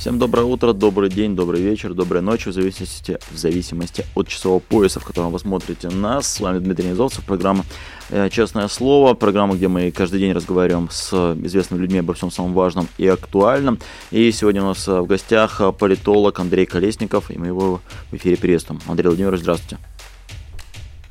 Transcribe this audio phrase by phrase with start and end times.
[0.00, 4.58] Всем доброе утро, добрый день, добрый вечер, доброй ночи, в зависимости, в зависимости от часового
[4.58, 6.26] пояса, в котором вы смотрите нас.
[6.26, 7.66] С вами Дмитрий Низовцев, программа
[8.08, 11.12] э, «Честное слово», программа, где мы каждый день разговариваем с
[11.44, 13.78] известными людьми обо всем самом важном и актуальном.
[14.10, 18.16] И сегодня у нас э, в гостях э, политолог Андрей Колесников, и мы его в
[18.16, 18.80] эфире приветствуем.
[18.86, 19.76] Андрей Владимирович, здравствуйте.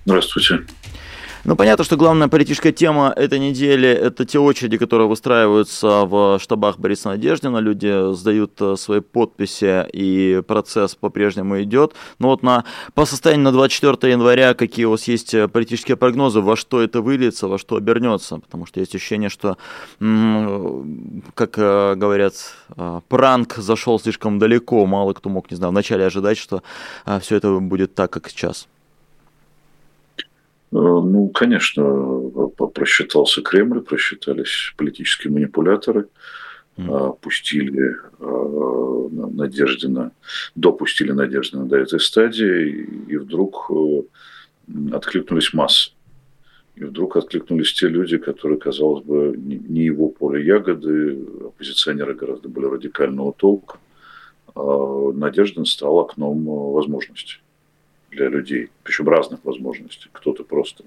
[0.03, 0.65] Здравствуйте.
[1.45, 6.77] Ну, понятно, что главная политическая тема этой недели– это те очереди, которые выстраиваются в штабах
[6.77, 7.59] Бориса Надеждина.
[7.59, 11.93] Люди сдают э, свои подписи, и процесс по-прежнему идет.
[12.19, 16.41] Но вот на, по состоянию на 24 января какие у вас есть э, политические прогнозы,
[16.41, 18.39] во что это выльется, во что обернется?
[18.39, 19.57] Потому что есть ощущение, что,
[19.99, 22.33] как э, говорят,
[23.07, 24.85] пранк зашел слишком далеко.
[24.85, 26.63] Мало кто мог, не знаю, вначале ожидать, что
[27.21, 28.67] все это будет так, как сейчас.
[30.71, 31.83] Э, ну, конечно,
[32.73, 36.07] просчитался Кремль, просчитались политические манипуляторы,
[36.77, 37.19] mm.
[37.21, 40.11] пустили э, Надеждина,
[40.55, 44.01] допустили Надеждина до этой стадии, и вдруг э,
[44.93, 45.91] откликнулись массы.
[46.75, 52.71] И вдруг откликнулись те люди, которые, казалось бы, не его поле ягоды, оппозиционеры гораздо более
[52.71, 53.79] радикального толка.
[54.55, 57.41] А Надеждин стал окном возможностей
[58.11, 60.09] для людей, причем разных возможностей.
[60.11, 60.83] Кто-то просто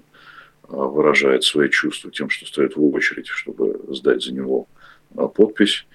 [0.67, 4.67] а, выражает свои чувства тем, что стоит в очередь, чтобы сдать за него
[5.15, 5.85] а, подпись.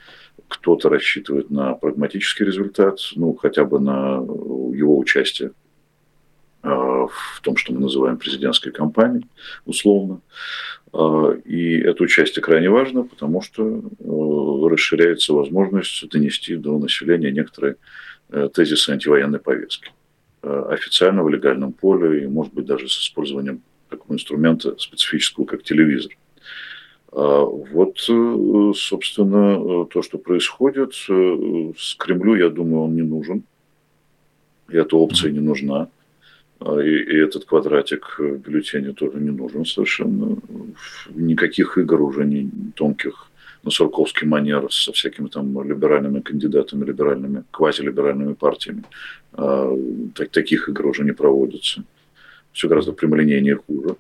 [0.48, 5.52] Кто-то рассчитывает на прагматический результат, ну, хотя бы на его участие
[6.62, 9.26] а, в том, что мы называем президентской кампанией,
[9.64, 10.20] условно.
[11.44, 13.82] И это участие крайне важно, потому что
[14.68, 17.76] расширяется возможность донести до населения некоторые
[18.30, 19.90] э, тезисы антивоенной повестки.
[20.40, 25.64] Э, официально в легальном поле и, может быть, даже с использованием такого инструмента специфического, как
[25.64, 26.12] телевизор.
[27.10, 33.42] А вот, э, собственно, то, что происходит э, с Кремлю, я думаю, он не нужен.
[34.68, 35.88] И эта опция не нужна.
[36.60, 40.36] А, и, и этот квадратик в тоже не нужен совершенно.
[41.10, 43.27] Никаких игр уже не тонких
[43.62, 48.84] на Сурковский манер со всякими там либеральными кандидатами, либеральными, квазилиберальными партиями.
[49.32, 49.74] А,
[50.14, 51.84] так, таких игр уже не проводится.
[52.52, 53.96] Все гораздо прямолинейнее хуже.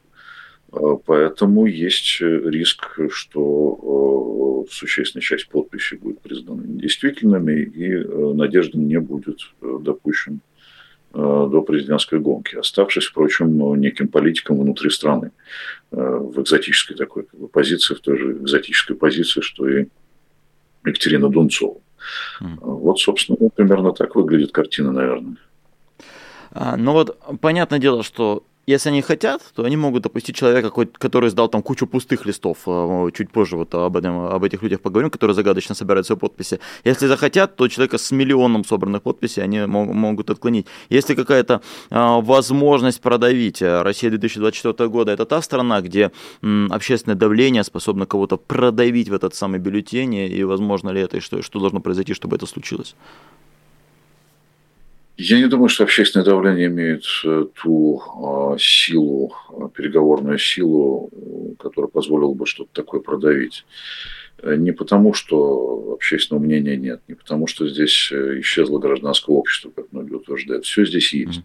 [0.72, 9.00] А, поэтому есть риск, что а, существенная часть подписей будет признана недействительными, и Надежда не
[9.00, 10.57] будет допущен Э,
[11.12, 15.30] до президентской гонки, оставшись, впрочем, неким политиком внутри страны
[15.90, 19.86] э, в экзотической такой как бы, позиции, в той же экзотической позиции, что и
[20.84, 21.78] Екатерина Дунцова.
[22.40, 22.58] Mm.
[22.60, 25.36] Вот, собственно, примерно так выглядит картина, наверное.
[26.52, 31.30] А, ну вот, понятное дело, что если они хотят, то они могут допустить человека, который
[31.30, 32.58] сдал там кучу пустых листов.
[32.66, 36.60] Э, чуть позже вот об, этом, об этих людях поговорим, которые загадочно собирают свои подписи.
[36.84, 40.66] Если захотят, то человека с миллионом собранных подписей они могут отклонить.
[40.90, 46.10] Если какая-то а, возможность продавить, э, Россия 2024 года это та страна, где
[46.70, 51.40] общественное давление способно кого-то продавить в этот самый бюллетень, и возможно ли это, и что,
[51.40, 52.94] что должно произойти, чтобы это случилось?
[55.20, 61.10] Я не думаю, что общественное давление имеет э, ту а, силу, а, переговорную силу,
[61.58, 63.64] которая позволила бы что-то такое продавить.
[64.40, 69.72] Э, не потому, что общественного мнения нет, не потому, что здесь э, исчезло гражданское общество,
[69.74, 70.66] как многие утверждают.
[70.66, 71.40] Все здесь есть.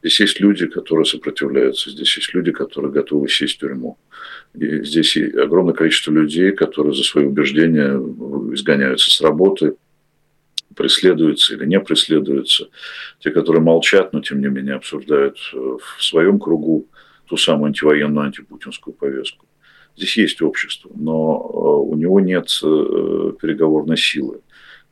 [0.00, 3.98] Здесь есть люди, которые сопротивляются, здесь есть люди, которые готовы сесть в тюрьму.
[4.54, 7.98] И здесь огромное количество людей, которые за свои убеждения
[8.54, 9.74] изгоняются с работы,
[10.74, 12.68] преследуются или не преследуются,
[13.20, 16.86] те, которые молчат, но тем не менее обсуждают э, в своем кругу
[17.26, 19.46] ту самую антивоенную, антипутинскую повестку.
[19.96, 24.40] Здесь есть общество, но э, у него нет э, переговорной силы.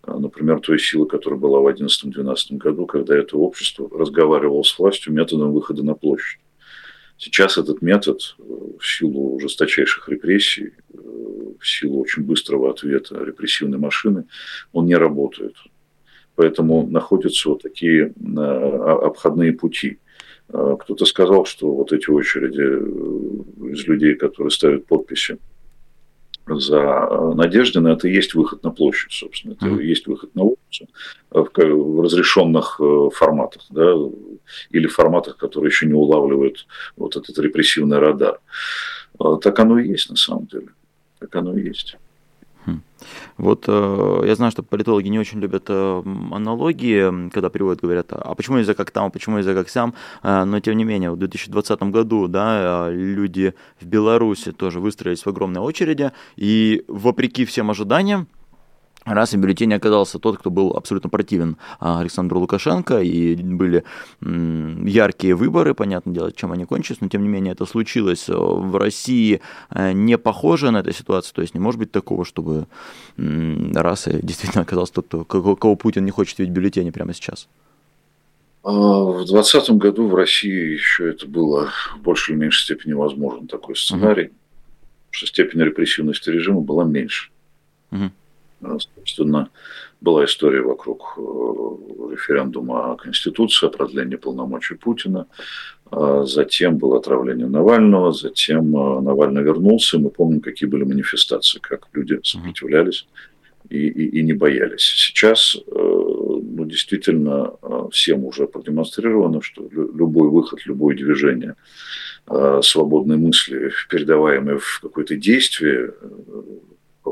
[0.07, 5.53] Например, той силы, которая была в 2011-2012 году, когда это общество разговаривало с властью методом
[5.53, 6.41] выхода на площадь.
[7.19, 14.25] Сейчас этот метод в силу жесточайших репрессий, в силу очень быстрого ответа репрессивной машины,
[14.73, 15.57] он не работает.
[16.35, 19.99] Поэтому находятся вот такие а, обходные пути.
[20.49, 25.39] Кто-то сказал, что вот эти очереди э, из людей, которые ставят подписи
[26.47, 29.53] за Надеждина, это и есть выход на площадь, собственно.
[29.55, 29.83] Это mm-hmm.
[29.83, 30.89] есть выход на улицу
[31.31, 33.95] в разрешенных э, форматах, да,
[34.71, 36.67] или форматах, которые еще не улавливают
[36.97, 38.41] вот этот репрессивный радар.
[39.43, 40.69] Так оно и есть на самом деле.
[41.19, 41.97] Так оно и есть.
[43.37, 46.03] Вот э, я знаю, что политологи не очень любят э,
[46.33, 50.45] аналогии, когда приводят, говорят, а почему нельзя как там, а почему нельзя как сам, э,
[50.45, 55.61] но тем не менее, в 2020 году да, люди в Беларуси тоже выстроились в огромной
[55.61, 58.29] очереди, и вопреки всем ожиданиям,
[59.15, 63.85] раз и бюллетень оказался тот, кто был абсолютно противен а, Александру Лукашенко, и были
[64.21, 69.41] яркие выборы, понятное дело, чем они кончились, но тем не менее это случилось в России
[69.71, 72.67] э, не похоже на эту ситуацию, то есть не может быть такого, чтобы
[73.17, 77.49] раз и действительно оказался тот, кого Путин не хочет видеть в бюллетене прямо сейчас.
[78.63, 83.47] А, в 2020 году в России еще это было в большей или меньшей степени возможен
[83.47, 84.35] такой сценарий, угу.
[85.11, 87.31] что степень репрессивности режима была меньше.
[87.93, 88.11] Угу.
[88.95, 89.51] Собственно,
[90.01, 91.21] была история вокруг э,
[92.13, 95.27] референдума о Конституции, о продлении полномочий Путина.
[95.91, 99.99] А затем было отравление Навального, затем э, Навальный вернулся.
[99.99, 103.07] Мы помним, какие были манифестации, как люди сопротивлялись
[103.71, 104.83] и, и, и не боялись.
[104.83, 107.53] Сейчас э, ну, действительно
[107.91, 111.55] всем уже продемонстрировано, что любой выход, любое движение
[112.63, 115.95] свободной мысли, передаваемое в какое-то действие,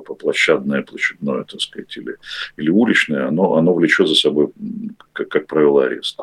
[0.00, 2.17] площадное, площадное, так сказать, или,
[2.56, 4.49] или уличное, оно, оно влечет за собой,
[5.12, 6.19] как, как правило, арест.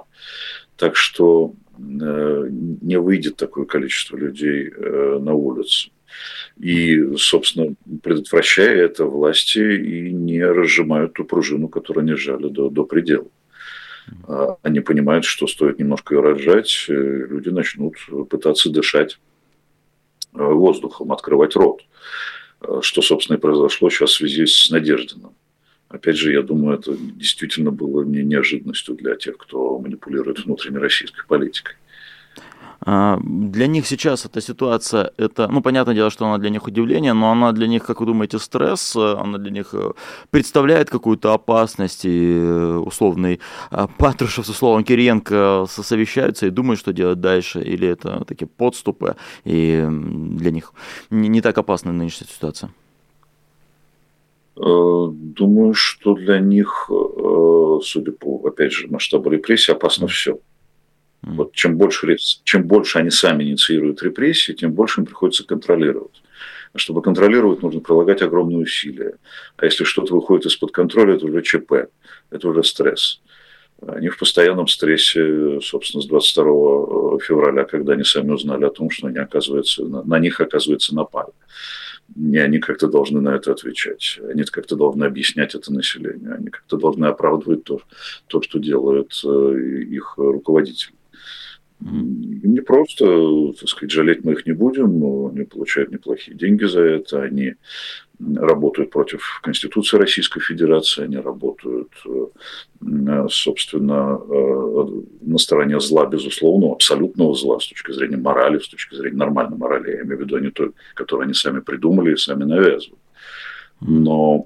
[0.75, 5.91] Так что э, не выйдет такое количество людей э, на улицу.
[6.57, 12.83] И, собственно, предотвращая это, власти и не разжимают ту пружину, которую они сжали до, до
[12.83, 13.27] предела.
[14.27, 17.95] А они понимают, что стоит немножко ее разжать, э, люди начнут
[18.29, 19.19] пытаться дышать
[20.33, 21.81] воздухом, открывать рот.
[22.61, 25.35] Э, что, собственно, и произошло сейчас в связи с Надеждиным.
[25.89, 31.25] Опять же, я думаю, это действительно было не неожиданностью для тех, кто манипулирует внутренней российской
[31.27, 31.75] политикой.
[32.83, 37.13] А, для них сейчас эта ситуация, это, ну, понятное дело, что она для них удивление,
[37.13, 39.92] но она для них, как вы думаете, стресс, она для них э,
[40.31, 43.39] представляет какую-то опасность, и э, условный
[43.98, 49.88] Патрушев с условом Кириенко совещаются и думают, что делать дальше, или это такие подступы, и
[49.88, 50.74] для них
[51.12, 52.72] не, не так опасна нынешняя ситуация?
[54.57, 56.89] Э, думаю, что для них,
[57.83, 60.39] судя по, опять же, масштабу репрессий, опасно все.
[61.23, 66.21] Вот чем больше, чем больше они сами инициируют репрессии, тем больше им приходится контролировать.
[66.73, 69.15] А чтобы контролировать, нужно прилагать огромные усилия.
[69.57, 71.73] А если что-то выходит из-под контроля, это уже ЧП,
[72.31, 73.21] это уже стресс.
[73.85, 78.89] Они в постоянном стрессе, собственно, с 22 э, февраля, когда они сами узнали о том,
[78.89, 81.31] что они, оказывается, на, них, оказывается, напали.
[82.15, 84.19] И они как-то должны на это отвечать.
[84.29, 86.35] Они как-то должны объяснять это населению.
[86.35, 87.81] Они как-то должны оправдывать то,
[88.27, 89.57] то что делают э,
[89.89, 90.94] их руководители.
[91.81, 97.24] Не просто, так сказать, жалеть мы их не будем, они получают неплохие деньги за это,
[97.24, 97.56] они
[98.36, 107.33] работают против Конституции Российской Федерации, они работают, э, собственно, э, на стороне зла, безусловно, абсолютного
[107.33, 110.51] зла с точки зрения морали, с точки зрения нормальной морали, я имею в виду не
[110.51, 113.00] той, которую они сами придумали и сами навязывают.
[113.81, 114.45] Но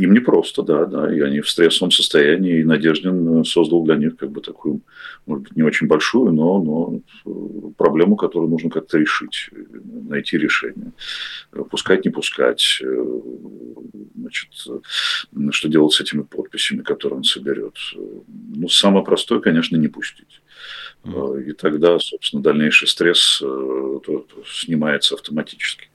[0.00, 4.16] им не просто, да, да, и они в стрессовом состоянии, и Надеждин создал для них
[4.16, 4.80] как бы такую,
[5.26, 9.50] может быть, не очень большую, но, но проблему, которую нужно как-то решить,
[10.08, 10.92] найти решение.
[11.70, 12.82] Пускать, не пускать,
[14.16, 14.48] значит,
[15.50, 17.76] что делать с этими подписями, которые он соберет.
[17.96, 20.40] Ну, самое простое, конечно, не пустить.
[21.04, 23.98] И тогда, собственно, дальнейший стресс э,
[24.46, 25.89] снимается автоматически.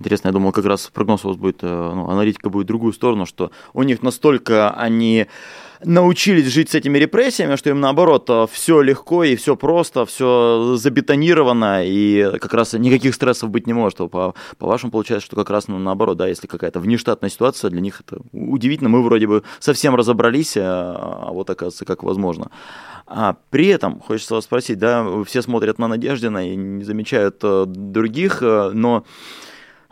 [0.00, 2.92] Интересно, я думал, как раз прогноз у вас будет, э, ну, аналитика будет в другую
[2.92, 5.26] сторону, что у них настолько они
[5.84, 10.74] научились жить с этими репрессиями, что им наоборот э, все легко и все просто, все
[10.76, 13.98] забетонировано, и как раз никаких стрессов быть не может.
[13.98, 17.80] По, по вашему получается, что как раз ну, наоборот, да, если какая-то внештатная ситуация, для
[17.80, 18.90] них это удивительно.
[18.90, 22.50] Мы вроде бы совсем разобрались, а, а вот оказывается, как возможно.
[23.06, 27.64] А при этом, хочется вас спросить, да, все смотрят на Надеждина и не замечают э,
[27.66, 29.04] других, но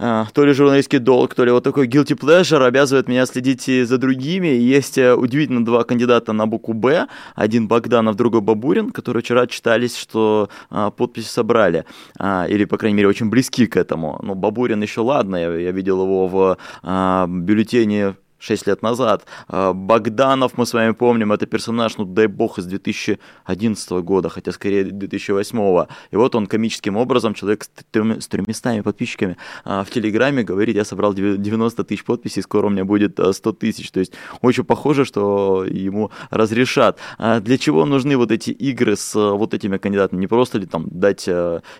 [0.02, 4.48] то ли журналистский долг, то ли вот такой guilty pleasure обязывает меня следить за другими.
[4.48, 7.06] Есть э, удивительно два кандидата на букву «Б».
[7.36, 11.84] Один Богданов, другой Бабурин, которые вчера читались, что а, подписи собрали.
[12.18, 14.18] А, или, по крайней мере, очень близки к этому.
[14.22, 19.24] Ну, Бабурин еще ладно, я, я видел его в а, бюллетене 6 лет назад.
[19.48, 24.52] А, Богданов, мы с вами помним, это персонаж, ну дай бог, из 2011 года, хотя
[24.52, 25.86] скорее 2008.
[26.10, 30.76] И вот он комическим образом, человек с, трем, с 300 подписчиками а, в Телеграме говорит,
[30.76, 33.90] я собрал 90 тысяч подписей, скоро у меня будет 100 а, тысяч.
[33.90, 36.98] То есть очень похоже, что ему разрешат.
[37.18, 40.20] Для чего нужны вот эти игры с вот этими кандидатами?
[40.20, 41.28] Не просто ли там дать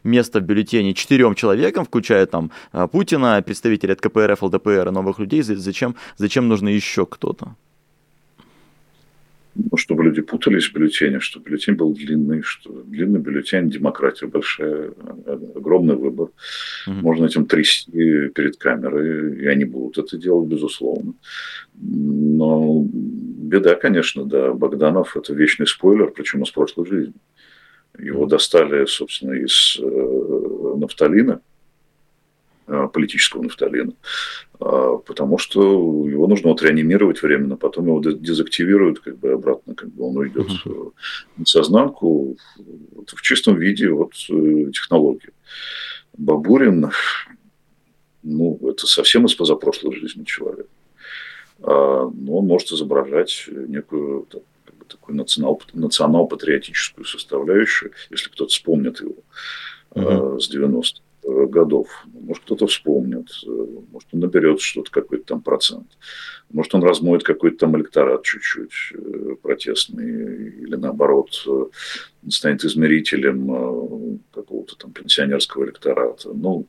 [0.05, 2.51] место в бюллетене четырем человекам, включая там
[2.93, 7.57] Путина, представителей от КПРФ, ЛДПР и новых людей, зачем, зачем нужно еще кто-то?
[9.55, 14.93] Ну, чтобы люди путались в бюллетене, чтобы бюллетень был длинный, что длинный бюллетень, демократия большая,
[15.55, 16.29] огромный выбор.
[16.87, 16.95] Угу.
[17.03, 21.13] Можно этим трясти перед камерой, и они будут это делать, безусловно.
[21.75, 27.15] Но беда, конечно, да, Богданов– это вечный спойлер, причем из прошлой жизни.
[27.99, 31.41] Его достали, собственно, из э, нафталина–
[32.67, 33.93] политического нафталина,
[34.61, 39.91] а, потому что его нужно вот реанимировать временно, потом его дезактивируют как бы обратно, как
[39.91, 42.37] бы он уйдет в сознанку
[43.07, 45.31] в чистом виде вот э, технологии.
[46.17, 46.91] Бабурин,
[48.23, 50.69] ну, это совсем из позапрошлой жизни человек.
[51.63, 54.27] А, но он может изображать некую
[54.65, 59.17] как бы, такую национал, национал-патриотическую составляющую, если кто-то вспомнит его
[59.95, 60.39] uh-huh.
[60.39, 61.03] с 90-х.
[61.25, 61.89] Э, годов.
[62.13, 65.87] Может, кто-то вспомнит, э, может, он наберет что-то, какой-то там процент.
[66.51, 71.31] Может, он размоет какой-то там электорат чуть-чуть э, протестный или, наоборот,
[72.29, 76.31] станет измерителем какого-то там пенсионерского электората.
[76.35, 76.67] Ну,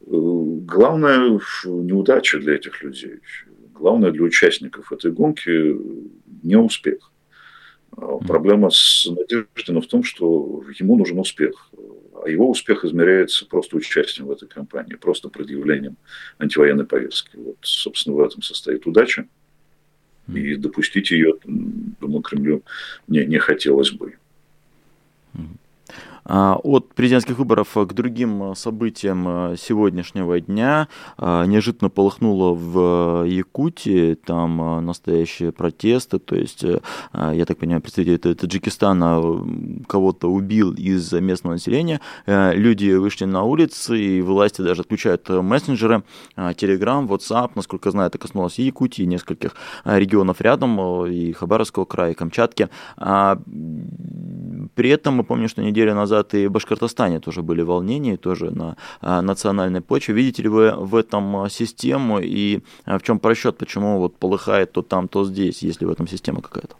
[0.00, 3.18] главная неудача для этих людей,
[3.74, 5.76] главное для участников этой гонки
[6.42, 7.10] не успех.
[7.90, 11.70] Проблема с Надеждином в том, что ему нужен успех
[12.24, 15.96] а его успех измеряется просто участием в этой кампании, просто предъявлением
[16.38, 17.36] антивоенной повестки.
[17.36, 19.26] Вот, собственно, в этом состоит удача.
[20.32, 22.62] И допустить ее, думаю, Кремлю
[23.06, 24.16] не, не хотелось бы.
[26.28, 34.14] А, от президентских выборов к другим событиям э, сегодняшнего дня а, неожиданно полыхнуло в Якутии,
[34.14, 36.80] там э, настоящие протесты, то есть, э,
[37.14, 39.22] я так понимаю, представитель Таджикистана
[39.88, 46.02] кого-то убил из местного населения, люди вышли на улицы, и власти даже отключают мессенджеры,
[46.36, 49.54] Telegram, WhatsApp, насколько знаю, это коснулось и Якутии, и нескольких
[49.84, 52.68] регионов рядом, и Хабаровского края, и Камчатки.
[52.96, 53.40] А,
[54.74, 58.50] при этом мы помним, что неделю назад назад и в Башкортостане тоже были волнения, тоже
[58.50, 60.14] на а, национальной почве.
[60.14, 64.72] Видите ли вы в этом а, систему и а, в чем просчет, почему вот полыхает
[64.72, 66.76] то там, то здесь, если в этом система какая-то?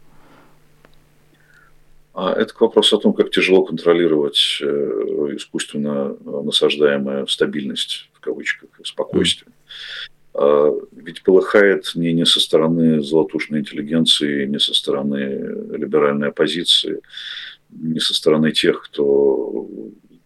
[2.14, 4.66] Это вопрос о том, как тяжело контролировать э,
[5.36, 9.52] искусственно насаждаемая стабильность, в кавычках, спокойствие.
[10.92, 15.16] Ведь полыхает не, не со стороны золотушной интеллигенции, не со стороны
[15.78, 17.00] либеральной оппозиции,
[17.70, 19.66] не со стороны тех, кто,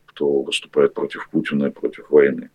[0.06, 2.50] кто выступает против Путина и против войны.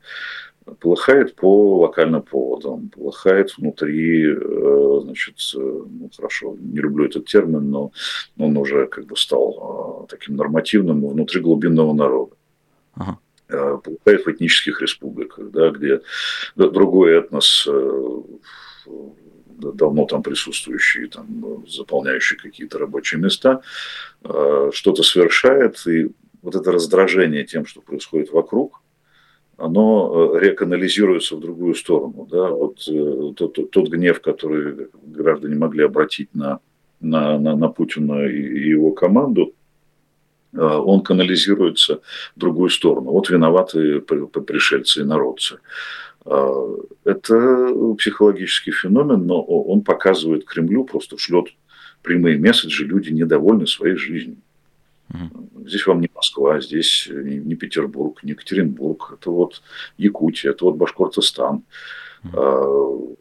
[0.80, 7.70] Полыхает по локальным поводам, полыхает внутри, э, значит, э, ну хорошо, не люблю этот термин,
[7.70, 7.92] но
[8.38, 12.36] он уже как бы стал э, таким нормативным внутри глубинного народа.
[12.94, 16.02] Ага полыхает в этнических республиках, да, где
[16.58, 17.66] другой этнос
[19.58, 23.62] давно там присутствующие, там, заполняющие какие-то рабочие места,
[24.24, 26.12] э, что-то совершает, и
[26.42, 28.82] вот это раздражение тем, что происходит вокруг,
[29.58, 32.28] оно э, реканализируется в другую сторону.
[32.30, 32.50] Да?
[32.50, 36.60] Вот э, тот, тот гнев, который граждане могли обратить на,
[37.00, 39.54] на, на, на Путина и его команду,
[40.54, 42.00] он канализируется
[42.36, 43.12] в другую сторону.
[43.12, 45.60] Вот виноваты пришельцы и народцы.
[46.30, 51.48] А, это психологический феномен, но он показывает Кремлю, просто шлет
[52.02, 54.38] прямые месседжи, люди недовольны своей жизнью.
[55.10, 55.68] Угу.
[55.68, 59.62] Здесь вам не Москва, здесь не Петербург, не Екатеринбург, это вот
[59.98, 61.64] Якутия, это вот Башкортостан.
[62.26, 63.18] Угу.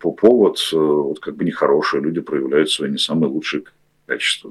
[0.00, 3.62] По повод вот как бы нехорошие, люди проявляют свои не самые лучшие
[4.06, 4.50] качества,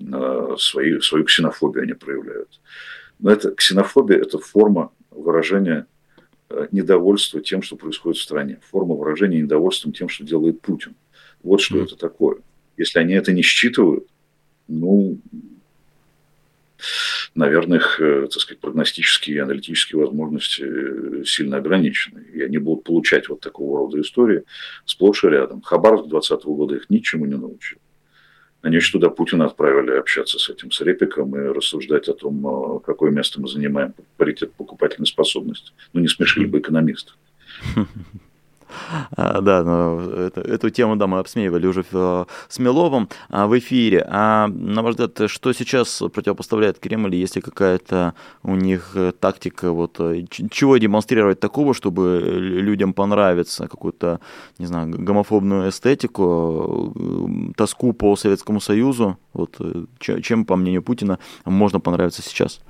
[0.00, 2.58] да, свои, свою ксенофобию они проявляют.
[3.18, 5.97] Но это ксенофобия– это форма выражения Э,
[6.70, 8.60] недовольство тем, что происходит в стране.
[8.70, 10.94] Форма выражения недовольством тем, что делает Путин.
[11.42, 11.84] Вот что mm.
[11.84, 12.38] это такое.
[12.76, 14.06] Если они это не считывают,
[14.66, 15.18] ну,
[17.34, 22.24] наверное, их, э, так сказать, прогностические и аналитические возможности э, сильно ограничены.
[22.32, 24.44] И они будут получать вот такого рода истории
[24.84, 25.62] сплошь и рядом.
[25.62, 27.78] Хабаровск 2020 года их ничему не научил.
[28.62, 32.80] Они еще туда Путина отправили общаться с этим, с Репиком и рассуждать о том, э,
[32.80, 35.72] какое место мы занимаем, паритет покупательной способности.
[35.92, 37.16] Ну, не смешили бы экономистов.
[39.16, 40.00] А, да, но
[40.34, 44.06] эту тему, да, мы обсмеивали уже в, с Миловым а, в эфире.
[44.08, 50.00] А на ваш взгляд, что сейчас противопоставляет Кремль, если какая-то у них э, тактика, вот
[50.00, 54.20] э, чего демонстрировать такого, чтобы людям понравиться, какую-то,
[54.58, 59.56] не знаю, гомофобную эстетику, э, тоску по Советскому Союзу, вот
[59.98, 62.60] чем, по мнению Путина, можно понравиться сейчас?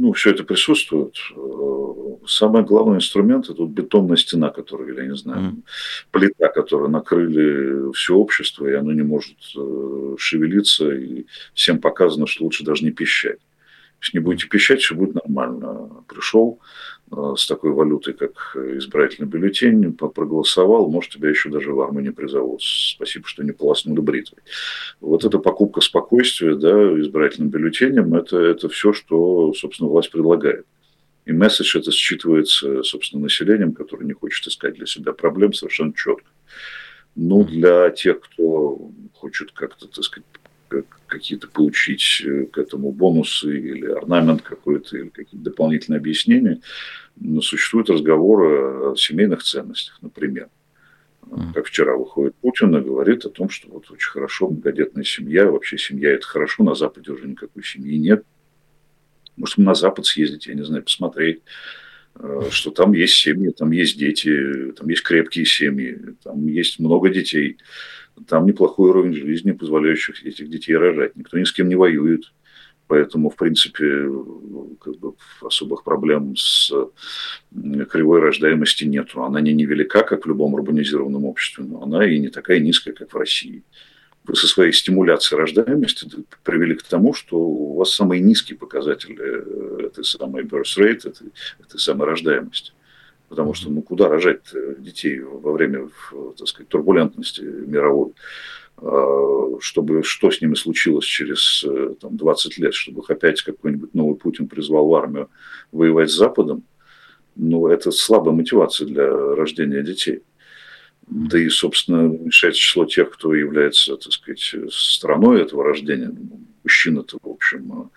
[0.00, 1.14] Ну, все это присутствует.
[2.26, 5.62] Самый главный инструмент– это вот бетонная стена, которую, я не знаю, mm.
[6.10, 12.44] плита, которую накрыли все общество, и оно не может э, шевелиться, и всем показано, что
[12.44, 13.40] лучше даже не пищать.
[14.00, 15.90] Если не будете пищать, все будет нормально.
[16.08, 16.60] Пришел,
[16.99, 22.10] Э, с такой валютой, как избирательный бюллетень, проголосовал, может, тебя еще даже в армию не
[22.10, 22.62] призовут.
[22.62, 24.40] Спасибо, что не полоснули бритвой.
[25.00, 30.66] Вот эта покупка спокойствия да, избирательным бюллетенем, это, это все, что, собственно, власть предлагает.
[31.26, 36.30] И месседж это считывается, собственно, населением, которое не хочет искать для себя проблем совершенно четко.
[37.16, 40.26] Ну, для тех, кто хочет как-то, так сказать,
[41.06, 46.60] какие-то получить э, к этому бонусы или орнамент какой-то, или какие-то дополнительные объяснения,
[47.16, 50.48] но существуют разговоры о семейных ценностях, например.
[51.54, 55.78] Как вчера выходит Путин и говорит о том, что вот очень хорошо многодетная семья, вообще
[55.78, 58.24] семья это хорошо, на Западе уже никакой семьи нет.
[59.36, 61.42] Может, на Запад съездить, я не знаю, посмотреть,
[62.50, 67.58] что там есть семьи, там есть дети, там есть крепкие семьи, там есть много детей
[68.26, 71.16] там неплохой уровень жизни, позволяющий этих детей рожать.
[71.16, 72.32] Никто ни с кем не воюет.
[72.86, 74.10] Поэтому, в принципе,
[74.80, 76.72] как бы особых проблем с
[77.88, 79.22] кривой рождаемости нету.
[79.22, 83.12] Она не невелика, как в любом урбанизированном обществе, но она и не такая низкая, как
[83.12, 83.62] в России.
[84.32, 86.08] Со своей стимуляцией рождаемости
[86.42, 91.32] привели к тому, что у вас самые низкие показатели э, этой самой birth rate, этой,
[91.58, 92.72] этой самой рождаемости.
[93.28, 94.42] Потому что ну куда рожать
[94.78, 95.88] детей во время,
[96.36, 98.12] так сказать, турбулентности мировой?
[98.82, 103.94] А, чтобы что с ними случилось через э, там, 20 лет, чтобы их опять какой-нибудь
[103.94, 105.28] новый Путин призвал в армию
[105.70, 106.64] воевать с Западом,
[107.36, 110.22] ну, это слабая мотивация для рождения детей.
[111.10, 116.12] Да и, собственно, уменьшается число тех, кто является, так сказать, стороной этого рождения.
[116.62, 117.90] Мужчина-то, в общем,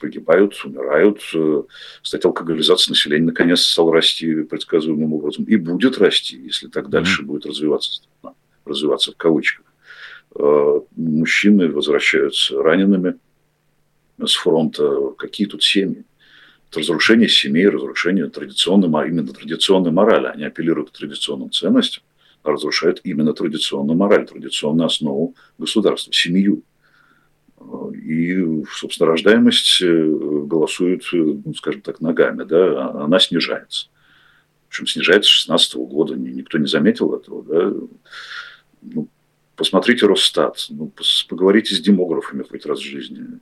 [0.00, 1.20] погибают, умирают.
[2.02, 5.44] Кстати, алкоголизация населения наконец стала расти предсказуемым образом.
[5.44, 7.26] И будет расти, если так дальше mm-hmm.
[7.26, 8.02] будет развиваться
[8.66, 9.64] развиваться в кавычках.
[10.34, 13.16] Э, мужчины возвращаются ранеными
[14.22, 15.12] с фронта.
[15.16, 16.04] Какие тут семьи?
[16.70, 20.26] Это разрушение семей, разрушение традиционной, именно традиционной морали.
[20.26, 22.02] Они апеллируют к традиционным ценностям,
[22.48, 26.62] а разрушают именно традиционную мораль, традиционную основу государства, семью.
[27.94, 30.08] И, собственно, рождаемость э,
[30.46, 33.88] голосует, э, ну, скажем так, ногами, да, она снижается.
[34.68, 37.72] Общем, снижается с 2016 года, никто не заметил этого, да.
[38.82, 39.08] Ну,
[39.56, 40.92] посмотрите Росстат, ну,
[41.28, 43.40] поговорите с демографами хоть раз в жизни.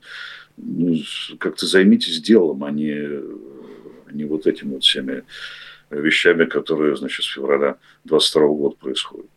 [0.57, 0.97] Ну,
[1.39, 5.25] как-то займитесь делом, а не, а не вот этими вот всеми
[6.01, 9.31] вещами, которые, значит, с февраля 22 года происходят.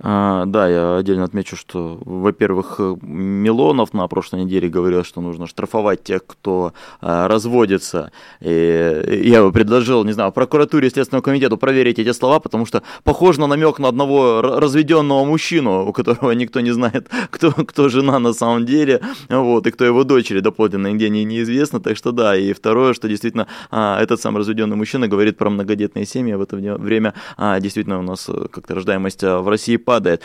[0.00, 6.02] А, да, я отдельно отмечу, что, во-первых, Милонов на прошлой неделе говорил, что нужно штрафовать
[6.02, 8.10] тех, кто а, разводится.
[8.40, 13.38] И я бы предложил, не знаю, прокуратуре Следственному комитету проверить эти слова, потому что похож
[13.38, 18.32] на намек на одного разведенного мужчину, у которого никто не знает, кто, кто жена на
[18.32, 21.80] самом деле, вот, и кто его дочери доподлинно нигде не, неизвестно.
[21.80, 26.04] Так что да, и второе, что действительно а, этот сам разведенный мужчина говорит про многодетные
[26.04, 27.14] семьи, в это время
[27.60, 30.22] действительно у нас как-то рождаемость в России падает падает.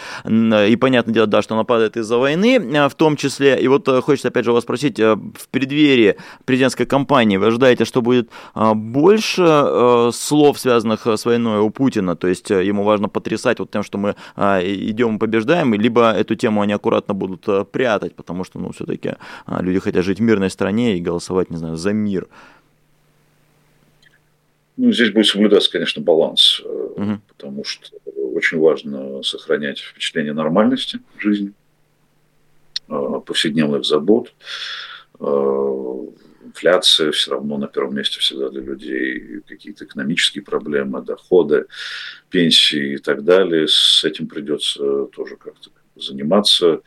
[0.72, 3.60] И понятное дело, да, что она падает из-за войны э, в том числе.
[3.62, 7.86] И вот э, хочется опять же вас спросить, э, в преддверии президентской кампании вы ожидаете,
[7.86, 12.16] что будет больше слов, связанных с войной у Путина?
[12.16, 16.62] То есть ему важно потрясать вот тем, что мы идем и побеждаем, либо эту тему
[16.62, 19.16] они аккуратно будут прятать, потому что, ну, все-таки
[19.48, 22.28] люди хотят жить в мирной стране и голосовать, не знаю, за мир.
[24.82, 27.20] Ну, здесь будет соблюдаться, конечно, баланс, угу.
[27.28, 27.98] потому что
[28.34, 31.52] очень важно сохранять впечатление нормальности жизни,
[32.88, 34.34] э, повседневных забот.
[35.20, 36.06] Э,
[36.46, 41.66] инфляция все равно на первом месте всегда для людей, какие-то экономические проблемы, доходы,
[42.30, 43.68] пенсии и так далее.
[43.68, 46.80] С этим придется тоже как-то заниматься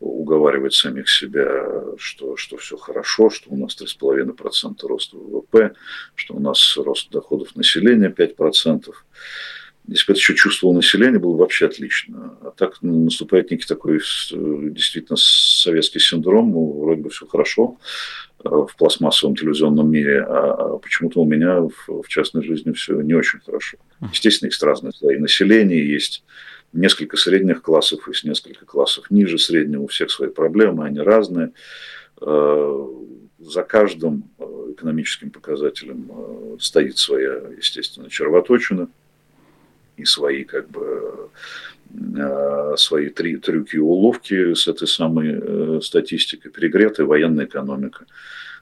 [0.00, 1.46] уговаривать самих себя,
[1.98, 5.74] что, что все хорошо, что у нас 3,5% роста ВВП,
[6.14, 8.92] что у нас рост доходов населения 5%.
[9.88, 12.36] Если бы это еще чувствовало население, было бы вообще отлично.
[12.42, 17.78] А так наступает некий такой действительно советский синдром, ну, вроде бы все хорошо
[18.42, 23.14] в пластмассовом телевизионном мире, а, а почему-то у меня в, в частной жизни все не
[23.14, 23.76] очень хорошо.
[24.12, 26.24] Естественно, есть разные слои населения, есть
[26.72, 31.52] несколько средних классов, есть несколько классов ниже среднего, у всех свои проблемы, они разные.
[32.20, 34.24] За каждым
[34.72, 38.88] экономическим показателем стоит своя, естественно, червоточина
[39.96, 41.30] и свои как бы
[41.92, 46.52] Э, свои три трюки и уловки с этой самой э, статистикой.
[46.52, 48.06] Перегретая военная экономика.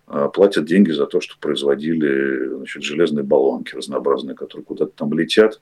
[0.06, 5.60] Э, платят деньги за то, что производили значит, железные баллонки разнообразные, которые куда-то там летят,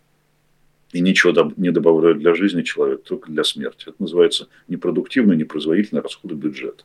[0.92, 3.88] и ничего не добавляют для жизни человека, только для смерти.
[3.88, 6.85] Это называется непродуктивный, непроизводительный расходы бюджета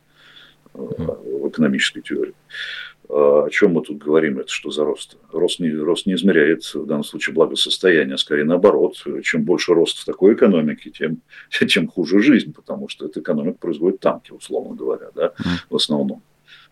[0.74, 2.34] в экономической теории.
[3.08, 4.38] А о чем мы тут говорим?
[4.38, 5.18] Это что за рост?
[5.32, 8.96] Рост не, рост не измеряет в данном случае благосостояние, а скорее наоборот.
[9.22, 11.18] Чем больше рост в такой экономике, тем,
[11.68, 15.32] тем хуже жизнь, потому что эта экономика производит танки, условно говоря, да,
[15.68, 16.22] в основном.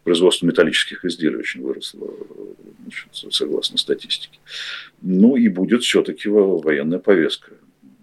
[0.04, 2.08] Производство металлических изделий очень выросло,
[2.82, 4.38] значит, согласно статистике.
[5.02, 7.52] Ну и будет все-таки военная повестка.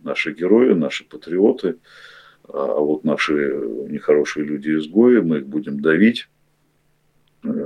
[0.04, 1.78] Наши герои, наши патриоты,
[2.48, 3.34] а вот наши
[3.90, 6.28] нехорошие люди-изгои, мы их будем давить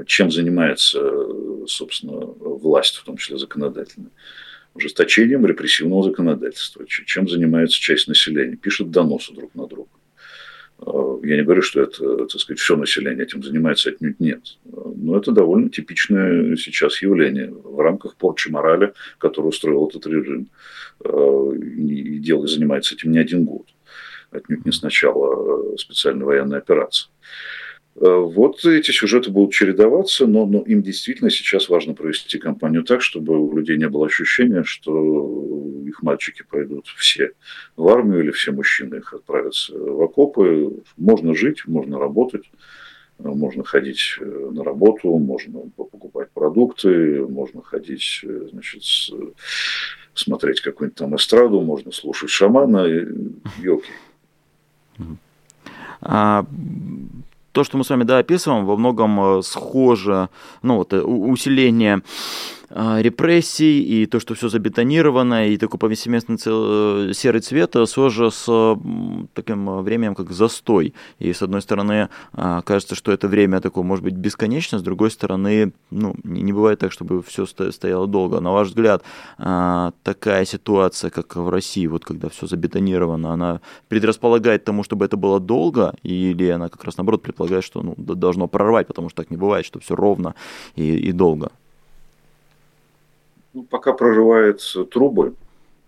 [0.05, 0.99] чем занимается,
[1.67, 4.11] собственно, власть, в том числе законодательная?
[4.73, 6.85] Ужесточением репрессивного законодательства.
[6.87, 8.55] Чем занимается часть населения?
[8.55, 9.89] Пишет доносы друг на друга.
[10.85, 14.57] А, я не говорю, что это, так сказать, все население этим занимается, отнюдь нет.
[14.65, 20.49] Но это довольно типичное сейчас явление в рамках порчи морали, которую устроил этот режим.
[21.03, 23.67] А, и дело занимается этим не один год.
[24.31, 27.09] Отнюдь не с начала специальной военной операции.
[27.95, 33.01] Э, вот эти сюжеты будут чередоваться, но, но им действительно сейчас важно провести кампанию так,
[33.01, 37.33] чтобы у людей не было ощущения, что их мальчики пойдут все
[37.75, 40.81] в армию или все мужчины их отправятся в окопы.
[40.97, 42.49] Можно жить, можно работать,
[43.19, 48.83] э, можно ходить э, на работу, можно покупать продукты, можно ходить, значит,
[50.13, 53.05] смотреть какую-нибудь там эстраду, можно слушать шамана, и,
[53.61, 53.95] и окей.
[56.01, 56.45] А
[57.51, 60.29] то, что мы с вами да, описываем, во многом э, схоже,
[60.61, 62.01] ну вот э, усиление
[62.73, 67.09] репрессий, и то, что все забетонировано, и такой повсеместный цел...
[67.09, 68.77] Э, серый цвет схоже с
[69.33, 70.93] таким временем, как застой.
[71.19, 75.11] И с одной стороны, а, кажется, что это время такое, может быть, бесконечно, с другой
[75.11, 78.39] стороны, ну, не бывает так, чтобы все стояло долго.
[78.39, 79.03] На ваш взгляд,
[79.37, 85.17] а, такая ситуация, как в России, вот когда все забетонировано, она предрасполагает тому, чтобы это
[85.17, 89.31] было долго, или она как раз наоборот предполагает, что ну, должно прорвать, потому что так
[89.31, 90.35] не бывает, что все ровно
[90.75, 91.51] и, и долго?
[93.53, 94.61] Ну, пока прорывает
[94.91, 95.35] трубы,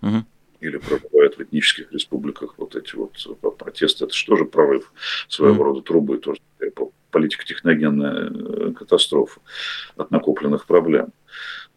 [0.02, 0.26] угу.
[0.60, 4.92] или прорывает в этнических республиках вот эти вот э, протесты, это же тоже прорыв
[5.28, 5.64] своего угу.
[5.64, 6.40] рода трубы, тоже
[7.12, 9.40] политико-техногенная э, катастрофа
[9.96, 11.14] от накопленных проблем.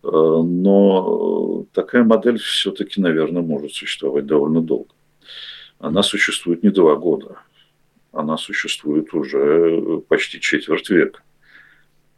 [0.02, 4.90] Э, но такая модель все-таки, наверное, может существовать довольно долго.
[5.78, 7.38] Она существует не два года,
[8.12, 11.20] она существует уже почти четверть века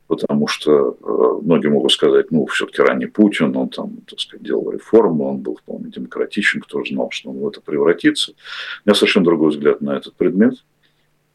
[0.08, 4.72] потому что э, многие могут сказать, ну, все-таки ранний Путин, он там, так сказать, делал
[4.72, 8.32] реформы, он был вполне демократичен, кто знал, что он в это превратится.
[8.32, 10.64] У меня совершенно другой взгляд на этот предмет.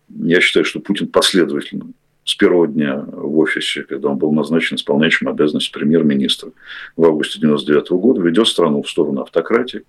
[0.09, 1.93] Я считаю, что Путин последовательно
[2.25, 6.51] с первого дня в офисе, когда он был назначен исполняющим обязанности премьер-министра
[6.95, 9.83] в августе 1999 года, ведет страну в сторону автократии.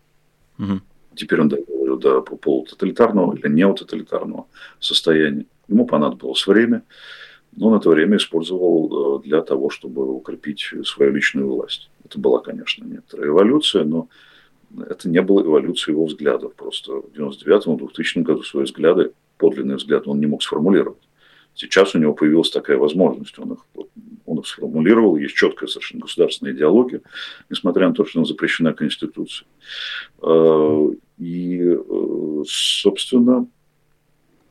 [0.59, 0.81] Угу.
[1.16, 4.47] Теперь он довел до полутоталитарного или неототалитарного
[4.79, 5.47] состояния.
[5.68, 6.83] Ему понадобилось время
[7.61, 11.90] он это время использовал э, для того, чтобы укрепить свою личную власть.
[12.05, 14.09] Это была, конечно, некоторая эволюция, но
[14.88, 16.55] это не была эволюция его взглядов.
[16.55, 21.03] Просто в 99-2000 году свои взгляды, подлинные взгляды, он не мог сформулировать.
[21.55, 23.38] Сейчас у него появилась такая возможность.
[23.38, 23.59] Он их,
[24.27, 27.01] он их сформулировал, есть четкая совершенно государственная идеология,
[27.49, 29.47] несмотря на то, что она запрещена Конституцией.
[30.23, 30.88] Э,
[31.19, 33.47] и, э, собственно,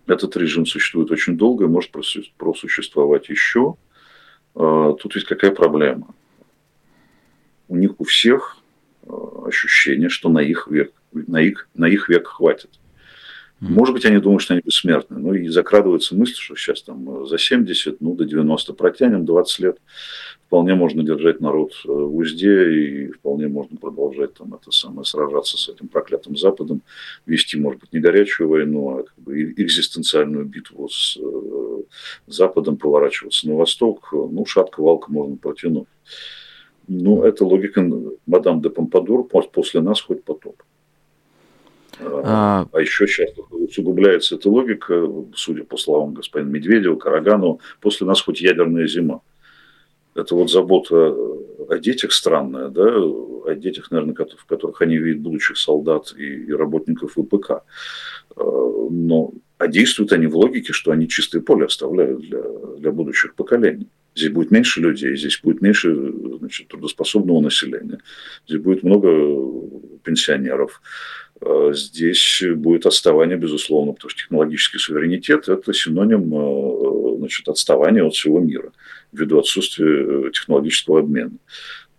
[0.07, 1.91] этот режим существует очень долго и может
[2.37, 3.75] просуществовать еще.
[4.55, 6.13] А, тут есть какая проблема?
[7.67, 8.57] У них у всех
[9.07, 12.69] а, ощущение, что на их век, на их, на их век хватит.
[13.69, 15.17] Может быть, они думают, что они бессмертны.
[15.17, 19.77] Ну и закрадывается мысль, что сейчас там за 70, ну до 90 протянем, 20 лет
[20.47, 25.57] вполне можно держать народ э, в узде и вполне можно продолжать там это самое сражаться
[25.57, 26.81] с этим проклятым Западом,
[27.25, 31.81] вести, может быть, не горячую войну, а как бы экзистенциальную битву с э,
[32.27, 34.09] Западом, поворачиваться на восток.
[34.11, 35.87] Ну, шатка-валка можно протянуть.
[36.87, 37.81] Ну, это логика
[38.25, 40.61] мадам де Помпадур, после нас хоть потоп.
[41.99, 48.21] А, а еще сейчас усугубляется эта логика, судя по словам господина Медведева, Караганова, после нас
[48.21, 49.21] хоть ядерная зима.
[50.15, 51.15] Это вот забота
[51.69, 56.51] о детях странная, да, о детях, наверное, в которых они видят будущих солдат и, и
[56.51, 57.51] работников ВПК.
[57.51, 57.63] А,
[58.37, 62.41] но а действуют они в логике, что они чистое поле оставляют для,
[62.77, 63.87] для будущих поколений.
[64.15, 65.95] Здесь будет меньше людей, здесь будет меньше
[66.39, 67.99] значит, трудоспособного населения,
[68.47, 69.09] здесь будет много
[70.03, 70.81] пенсионеров,
[71.73, 78.39] здесь будет отставание, безусловно, потому что технологический суверенитет– это синоним а, значит, отставания от всего
[78.39, 78.71] мира
[79.11, 81.37] ввиду отсутствия технологического обмена.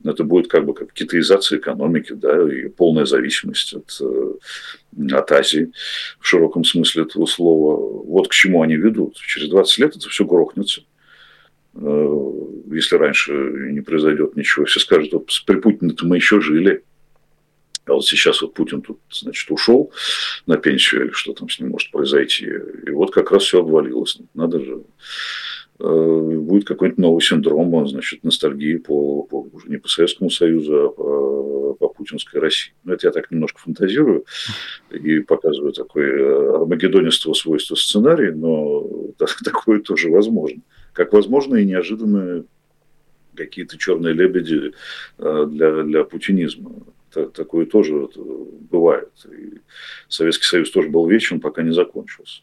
[0.04, 5.72] Это будет как бы как китаизация экономики, да, и полная зависимость от, э, от Азии
[6.20, 8.04] в широком смысле этого слова.
[8.04, 9.16] Вот к чему они ведут.
[9.16, 10.82] Через 20 лет это все грохнется
[11.76, 12.32] Э,
[12.70, 15.12] если раньше не произойдет ничего, все скажут,
[15.46, 16.84] при Путине-то мы еще жили,
[17.86, 19.92] а вот сейчас вот Путин тут, значит, ушел
[20.46, 22.46] на пенсию, или что там с ним может произойти,
[22.86, 24.18] и вот как раз все обвалилось.
[24.34, 24.82] Надо же
[25.80, 30.88] э, будет какой-нибудь новый синдром, значит, ностальгии по, по уже не по Советскому Союзу, а
[30.90, 32.72] по, по путинской России.
[32.84, 34.24] Ну, это я так немножко фантазирую
[34.90, 38.86] и показываю такой э, армагеддонистого свойства сценарий, но
[39.44, 40.62] такое тоже возможно
[40.94, 42.44] как возможно и неожиданные
[43.34, 44.72] какие-то черные лебеди
[45.18, 46.70] э, для, для путинизма.
[47.14, 48.08] Такое тоже
[48.70, 49.10] бывает.
[49.30, 49.60] И
[50.08, 52.42] Советский Союз тоже был вечен, пока не закончился.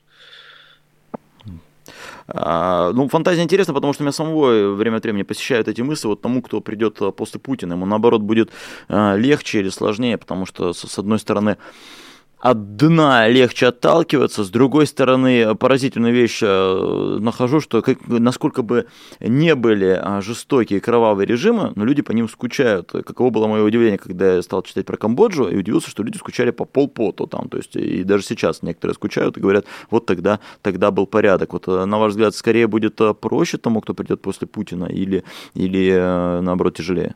[2.28, 6.08] А, ну, фантазия интересна, потому что меня самого время от времени посещают эти мысли.
[6.08, 8.52] Вот тому, кто придет э, после Путина, ему наоборот будет
[8.88, 11.58] э, легче или сложнее, потому что, с одной стороны,
[12.42, 14.44] от дна легче отталкиваться.
[14.44, 18.88] С другой стороны, поразительную вещь э, нахожу, что как, насколько бы
[19.20, 22.92] не были а, жестокие кровавые режимы, но люди по ним скучают.
[22.92, 26.50] Каково было мое удивление, когда я стал читать про Камбоджу, и удивился, что люди скучали
[26.50, 27.48] по полпоту там.
[27.48, 31.54] То есть, и даже сейчас некоторые скучают и говорят, вот тогда, тогда был порядок.
[31.54, 35.24] Вот, э, на ваш взгляд, скорее будет э, проще тому, кто придет после Путина, или,
[35.54, 35.92] или
[36.42, 37.16] наоборот, тяжелее?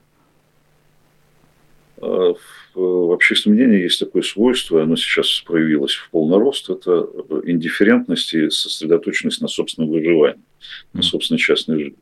[2.76, 7.08] В общественном мнении есть такое свойство, оно сейчас проявилось в полный рост, это
[7.46, 10.42] индифферентность и сосредоточенность на собственном выживании,
[10.94, 11.98] на собственной частной жизни.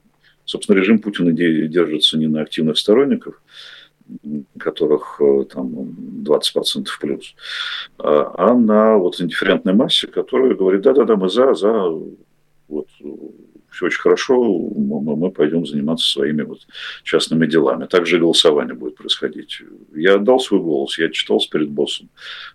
[0.45, 3.41] Собственно, режим Путина держится не на активных сторонников,
[4.59, 7.35] которых э, там 20% плюс,
[7.97, 11.89] а, а на вот индифферентной массе, которая говорит, да-да-да, мы за, за,
[12.67, 12.87] вот
[13.81, 16.59] очень хорошо, мы, мы пойдем заниматься своими вот
[17.03, 17.85] частными делами.
[17.85, 19.61] Также голосование будет происходить.
[19.95, 22.09] Я отдал свой голос, я читался перед боссом,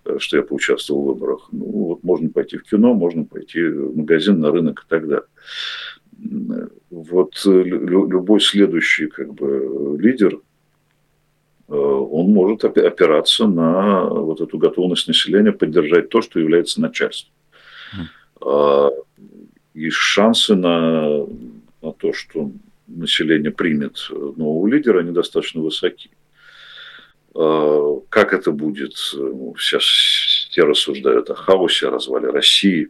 [0.05, 1.49] э, что я поучаствовал в выборах.
[1.53, 5.27] Ну, вот можно пойти в кино, можно пойти в магазин, на рынок и так далее.
[6.91, 10.41] Вот э, любой следующий как бы лидер,
[11.69, 17.33] э, он может опираться на вот эту готовность населения поддержать то, что является начальством.
[19.79, 21.25] И шансы на,
[21.83, 22.51] на то, что
[22.89, 26.11] население примет нового лидера, они достаточно высоки.
[27.33, 28.95] А, как это будет?
[29.15, 32.89] Ну, сейчас все рассуждают о хаосе, о развале России.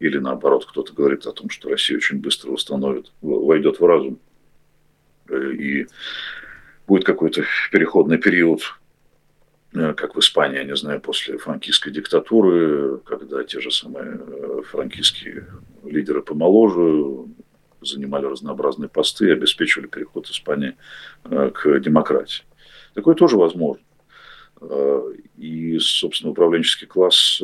[0.00, 4.18] Или наоборот, кто-то говорит о том, что Россия очень быстро восстановит, войдет в разум.
[5.30, 5.86] И
[6.86, 8.60] будет какой-то переходный период
[9.72, 14.62] Э, как в Испании, я не знаю, после франкистской диктатуры, когда те же самые э,
[14.68, 15.46] франкистские
[15.84, 17.26] лидеры помоложе
[17.82, 20.76] занимали разнообразные посты и обеспечивали переход Испании
[21.24, 22.44] э, к демократии.
[22.94, 23.82] Такое тоже возможно.
[25.38, 27.40] И, собственно, управленческий класс,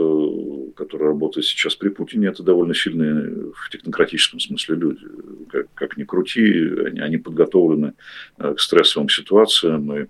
[0.76, 5.06] который работает сейчас при Путине, это довольно сильные в технократическом смысле люди.
[5.48, 6.42] Как, как ни крути,
[6.86, 7.94] они, они подготовлены
[8.36, 10.06] к стрессовым ситуациям и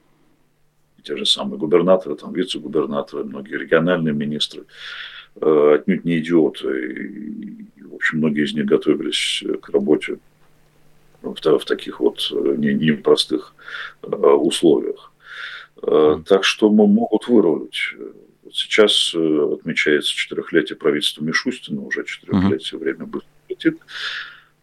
[1.06, 4.64] те же самые губернаторы, там, вице-губернаторы, многие региональные министры, э,
[5.40, 7.66] отнюдь не идиоты.
[7.76, 10.18] И, в общем, многие из них готовились к работе
[11.22, 13.54] в, в таких вот э, непростых
[14.02, 15.12] не э, условиях.
[15.78, 17.92] Так что мы могут вырулить.
[18.42, 23.78] Вот сейчас отмечается четырехлетие правительства Мишустина, уже четырехлетие, время быстро летит.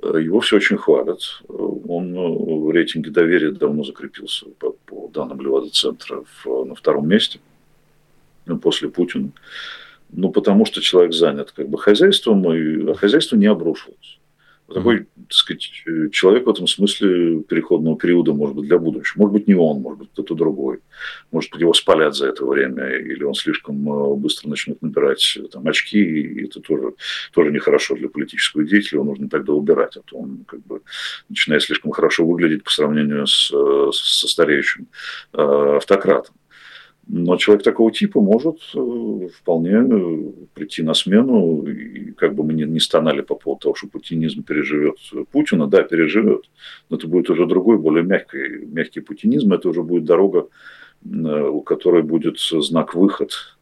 [0.02, 1.22] Его все очень хвалят.
[1.48, 7.40] Он в рейтинге доверия давно закрепился по, по данным Левада-центра на втором месте
[8.48, 9.30] ну, после Путина.
[10.16, 14.20] Ну, потому что человек занят как бы хозяйством, и а хозяйство не обрушилось.
[14.74, 15.72] Такой, так сказать,
[16.12, 19.20] человек в этом смысле переходного периода, может быть, для будущего.
[19.20, 20.80] Может быть, не он, может быть, кто-то другой.
[21.32, 25.48] Может быть, его спалят за это время, или он слишком э, быстро начнет набирать э,
[25.52, 26.94] там, очки, и это тоже,
[27.34, 30.82] тоже нехорошо для политического деятеля, его нужно тогда убирать, а то он как бы
[31.30, 34.88] начинает слишком хорошо выглядеть по сравнению с, э, со стареющим
[35.34, 36.36] автократом.
[37.08, 42.54] Но человек такого типа может э, вполне э, прийти на смену, и как бы мы
[42.54, 44.98] ни, ни стонали по поводу того, что путинизм переживет
[45.32, 46.50] Путина, да, переживет,
[46.90, 50.48] но это будет уже другой, более мягкий, мягкий путинизм, это уже будет дорога,
[51.04, 53.58] у которой будет знак выход,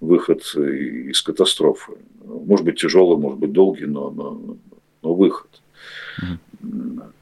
[0.00, 1.92] выход из катастрофы.
[2.24, 4.56] Может быть тяжелый, может быть долгий, но, но,
[5.02, 5.50] но выход.
[6.62, 7.12] Mm-hmm.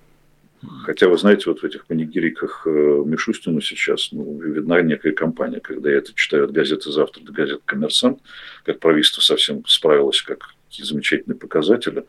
[0.85, 2.71] Хотя, вы знаете, вот в этих панигириках э,
[3.05, 5.61] Мишустину сейчас ну, видна некая компания.
[5.61, 8.21] Когда я это читаю от газеты «Завтра» до газеты «Коммерсант»,
[8.65, 12.05] как правительство совсем справилось, как какие замечательные показатели,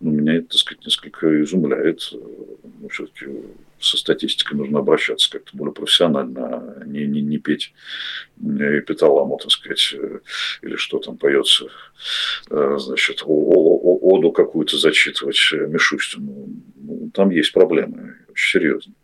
[0.00, 2.10] ну, меня это, так сказать, несколько изумляет.
[2.12, 3.26] Ну, все-таки
[3.78, 7.72] со статистикой нужно обращаться как-то более профессионально, а не, не, не петь
[8.38, 9.94] эпиталаму, так сказать,
[10.62, 11.66] или что там поется,
[12.50, 13.22] э, значит,
[14.10, 16.48] оду какую-то зачитывать Мишустину.
[16.76, 18.94] Ну, там есть проблемы очень серьезные.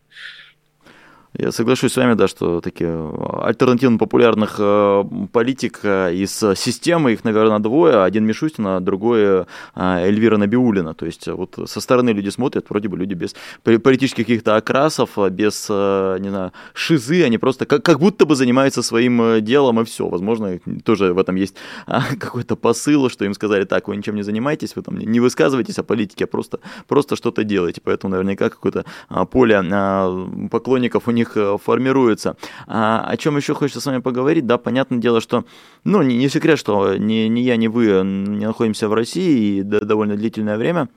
[1.39, 7.59] Я соглашусь с вами, да, что такие альтернативно популярных э, политик из системы, их, наверное,
[7.59, 8.03] двое.
[8.03, 9.45] Один Мишустин, а другой э,
[9.75, 10.95] Эльвира Набиулина.
[10.95, 15.67] То есть вот со стороны люди смотрят, вроде бы люди без политических каких-то окрасов, без,
[15.69, 20.09] э, не знаю, шизы, они просто как, как будто бы занимаются своим делом и все.
[20.09, 24.23] Возможно, тоже в этом есть а, какой-то посыл, что им сказали, так, вы ничем не
[24.23, 27.81] занимаетесь, вы там не высказываетесь о политике, а просто, просто что-то делаете.
[27.85, 32.37] Поэтому наверняка какое-то а, поле а, поклонников у них них э, формируется.
[32.67, 35.45] А, о чем еще хочется с вами поговорить, да, понятное дело, что,
[35.85, 39.63] ну, не, не секрет, что ни, ни я, ни вы не находимся в России и
[39.63, 40.89] довольно длительное время.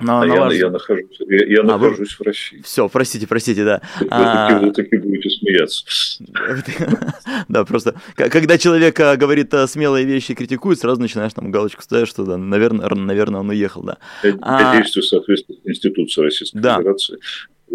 [0.00, 0.54] Но, а я, ваш...
[0.54, 2.24] я нахожусь, я, я а, нахожусь вы...
[2.24, 2.60] в России.
[2.64, 3.82] Все, простите, простите, да.
[4.00, 4.58] Вы, а...
[4.58, 5.84] вы таки будете смеяться.
[7.48, 11.82] Да, просто когда человек а, говорит а, смелые вещи и критикует, сразу начинаешь там галочку
[11.82, 13.98] ставить, что да, наверное, наверное, он уехал, да.
[14.22, 17.18] Я действую в соответствии с Конституцией Российской Федерации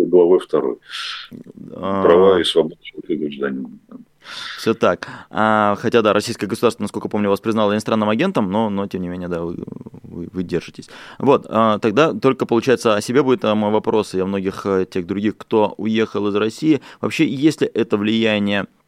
[0.06, 0.78] главой второй.
[1.74, 2.04] А...
[2.04, 3.70] Права и свободы гражданина.
[4.58, 5.08] Все так.
[5.30, 9.08] А, хотя, да, российское государство, насколько помню, вас признало иностранным агентом, но, но тем не
[9.08, 9.56] менее, да, вы,
[10.04, 10.90] вы, вы держитесь.
[11.18, 15.08] Вот, а, тогда только, получается, о себе будет мой вопрос, и о многих а, тех
[15.08, 16.82] других, кто уехал из России.
[17.00, 18.87] Вообще, есть ли это влияние Э,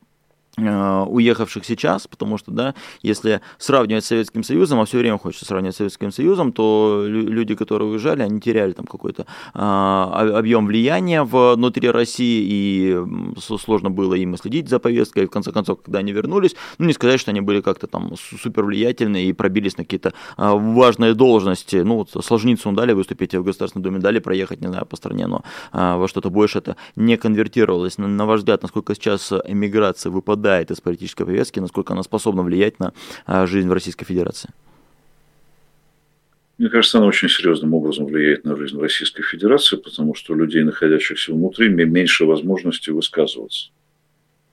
[0.67, 5.75] уехавших сейчас, потому что, да, если сравнивать с Советским Союзом, а все время хочется сравнивать
[5.75, 11.89] с Советским Союзом, то люди, которые уезжали, они теряли там какой-то а, объем влияния внутри
[11.89, 12.97] России, и
[13.39, 16.93] сложно было им следить за повесткой, и в конце концов, когда они вернулись, ну, не
[16.93, 21.77] сказать, что они были как-то там супер влиятельные и пробились на какие-то а, важные должности,
[21.77, 25.43] ну, вот Солженицыну дали выступить в Государственном Думе, дали проехать, не знаю, по стране, но
[25.71, 27.97] а, во что-то больше это не конвертировалось.
[27.97, 32.43] На, на ваш взгляд, насколько сейчас эмиграция выпадает выпадает из политической повестки, насколько она способна
[32.43, 32.93] влиять на
[33.25, 34.49] а, жизнь в Российской Федерации?
[36.57, 40.63] Мне кажется, она очень серьезным образом влияет на жизнь Российской Федерации, потому что у людей,
[40.63, 43.69] находящихся внутри, меньше возможности высказываться.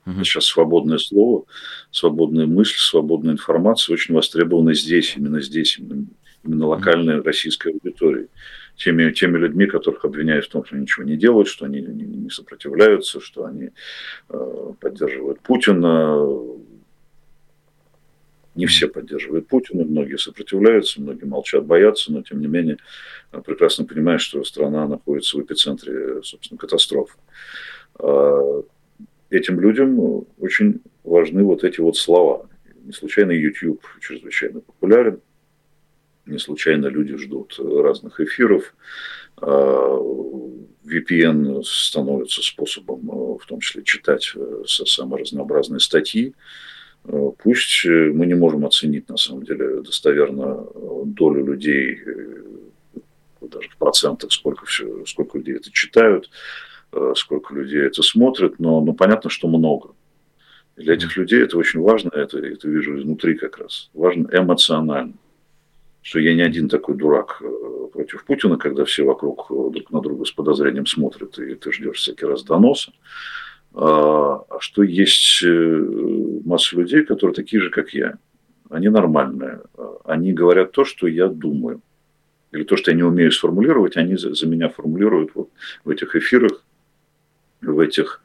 [0.06, 0.22] Угу.
[0.22, 1.44] Сейчас свободное слово,
[1.90, 6.06] свободная мысль, свободная информация очень востребованы здесь, именно здесь, именно,
[6.44, 8.28] именно локальной российской аудитории
[8.76, 12.04] теми, теми людьми, которых обвиняют в том, что они ничего не делают, что они не,
[12.04, 13.70] не сопротивляются, что они
[14.28, 16.26] э, поддерживают Путина.
[18.54, 22.78] Не все поддерживают Путина, многие сопротивляются, многие молчат, боятся, но тем не менее
[23.32, 27.16] э, прекрасно понимают, что страна находится в эпицентре, собственно, катастроф.
[27.98, 28.62] А
[29.30, 32.48] этим людям очень важны вот эти вот слова.
[32.84, 35.20] Не случайно YouTube чрезвычайно популярен.
[36.26, 38.74] Не случайно люди ждут разных эфиров.
[39.40, 39.96] А,
[40.86, 46.34] VPN становится способом, э, в том числе, читать э, самые разнообразные статьи.
[47.04, 50.66] Э, пусть мы не можем оценить, на самом деле, достоверно
[51.04, 51.98] долю людей,
[53.40, 56.30] даже в процентах, сколько, все, сколько людей это читают,
[57.14, 59.90] сколько людей это смотрят, но, но понятно, что много.
[60.76, 65.14] Для этих людей это очень важно, это, это вижу изнутри как раз, важно эмоционально
[66.07, 70.01] что я не один такой дурак э, против Путина, когда все вокруг э, друг на
[70.01, 72.92] друга с подозрением смотрят, и ты ждешь всякий раз доноса.
[73.75, 75.85] А, а что есть э,
[76.45, 78.19] масса людей, которые такие же, как я.
[78.71, 79.62] Они нормальные.
[80.05, 81.81] Они говорят то, что я думаю.
[82.53, 85.51] Или то, что я не умею сформулировать, они за меня формулируют вот
[85.85, 86.62] в этих эфирах,
[87.61, 88.23] в этих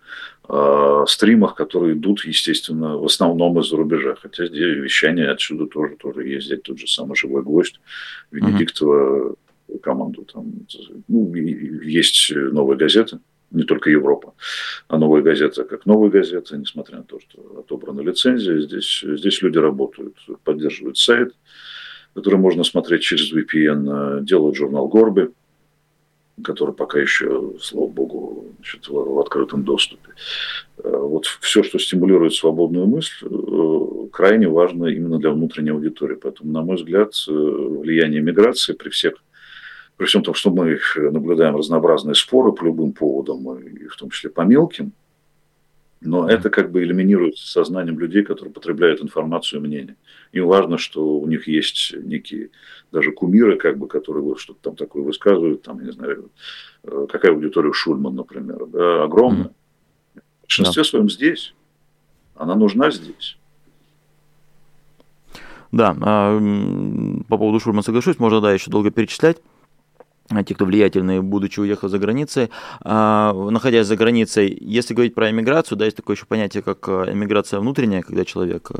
[0.49, 4.15] э, стримах, которые идут, естественно, в основном из-за рубежа.
[4.15, 6.47] Хотя здесь вещание отсюда тоже, тоже есть.
[6.47, 7.79] Здесь тот же самый живой гость
[8.31, 9.35] Венедиктова,
[9.67, 9.79] mm-hmm.
[9.79, 10.53] команду там.
[11.07, 13.19] Ну, есть новая газета,
[13.51, 14.33] не только Европа,
[14.87, 18.59] а новая газета как новая газета, несмотря на то, что отобрана лицензия.
[18.59, 21.33] Здесь, здесь люди работают, поддерживают сайт,
[22.13, 25.29] который можно смотреть через VPN, делают журнал Горби,
[26.43, 30.09] который пока еще, слава богу, значит, в, открытом доступе.
[30.83, 36.15] Э, вот все, что стимулирует свободную мысль, э, крайне важно именно для внутренней аудитории.
[36.15, 39.13] Поэтому, на мой взгляд, э, влияние миграции при всех
[39.97, 44.31] при всем том, что мы наблюдаем разнообразные споры по любым поводам, и в том числе
[44.31, 44.93] по мелким,
[46.01, 49.95] но это как бы элиминируется сознанием людей, которые потребляют информацию и мнение.
[50.31, 52.49] Им важно, что у них есть некие
[52.91, 56.31] даже кумиры, как бы, которые вот что-то там такое высказывают, там, я не знаю,
[56.83, 59.51] э, какая аудитория у Шульман, например, да, огромная.
[60.15, 60.89] В большинстве да.
[60.89, 61.53] своем здесь.
[62.35, 63.37] Она нужна здесь.
[65.71, 66.37] Да, а,
[67.29, 69.37] по поводу Шульмана соглашусь, можно, да, еще долго перечислять
[70.45, 72.49] те, кто влиятельные, будучи уехав за границей,
[72.81, 77.11] а, находясь за границей, если говорить про эмиграцию, да, есть такое еще понятие, как э,
[77.11, 78.71] эмиграция внутренняя, когда человек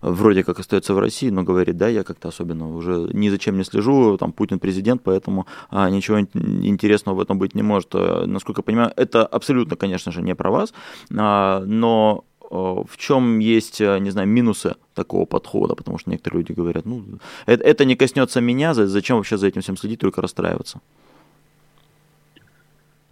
[0.00, 3.64] вроде как остается в России, но говорит, да, я как-то особенно уже ни зачем не
[3.64, 7.94] слежу, там Путин президент, поэтому а, ничего интересного в этом быть не может.
[7.94, 10.72] Э, насколько я понимаю, это абсолютно, конечно же, не про вас,
[11.16, 16.52] а, но в чем есть, э, не знаю, минусы такого подхода, потому что некоторые люди
[16.52, 17.02] говорят, ну,
[17.46, 20.80] это, это не коснется меня, зачем вообще за этим всем следить, только расстраиваться?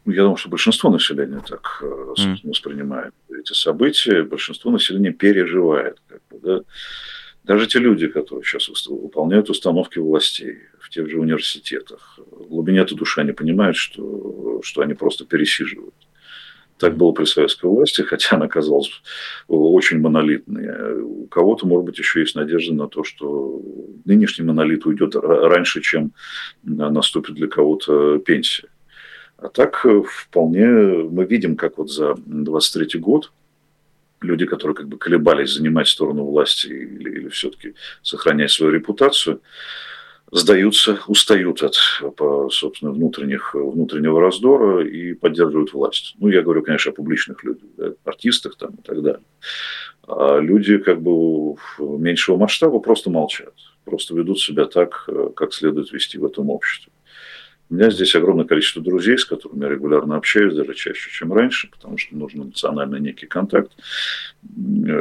[0.05, 2.41] Я думаю, что большинство населения так mm.
[2.45, 6.03] воспринимает эти события, большинство населения переживает.
[6.09, 6.61] Как бы, да?
[7.45, 12.97] Даже те люди, которые сейчас выполняют установки властей в тех же университетах, в глубине этой
[12.97, 15.95] души они понимают, что, что они просто пересиживают.
[16.81, 18.91] Так было при советской власти, хотя она казалась
[19.49, 21.03] очень монолитной.
[21.03, 23.61] У кого-то, может быть, еще есть надежда на то, что
[24.07, 26.12] нынешний монолит уйдет раньше, чем
[26.62, 28.68] наступит для кого-то пенсия.
[29.37, 33.33] А так э, вполне мы видим, как вот за 23 год
[34.20, 39.41] люди, которые как бы колебались занимать сторону власти или, или все-таки сохранять свою репутацию,
[40.33, 41.74] сдаются, устают от,
[42.53, 46.14] собственно, внутренних, внутреннего раздора и поддерживают власть.
[46.18, 49.24] Ну, я говорю, конечно, о публичных людях, да, артистах там и так далее.
[50.07, 53.55] А люди как бы меньшего масштаба просто молчат,
[53.85, 56.93] просто ведут себя так, как следует вести в этом обществе.
[57.68, 61.70] У меня здесь огромное количество друзей, с которыми я регулярно общаюсь, даже чаще, чем раньше,
[61.70, 63.70] потому что нужен эмоциональный некий контакт,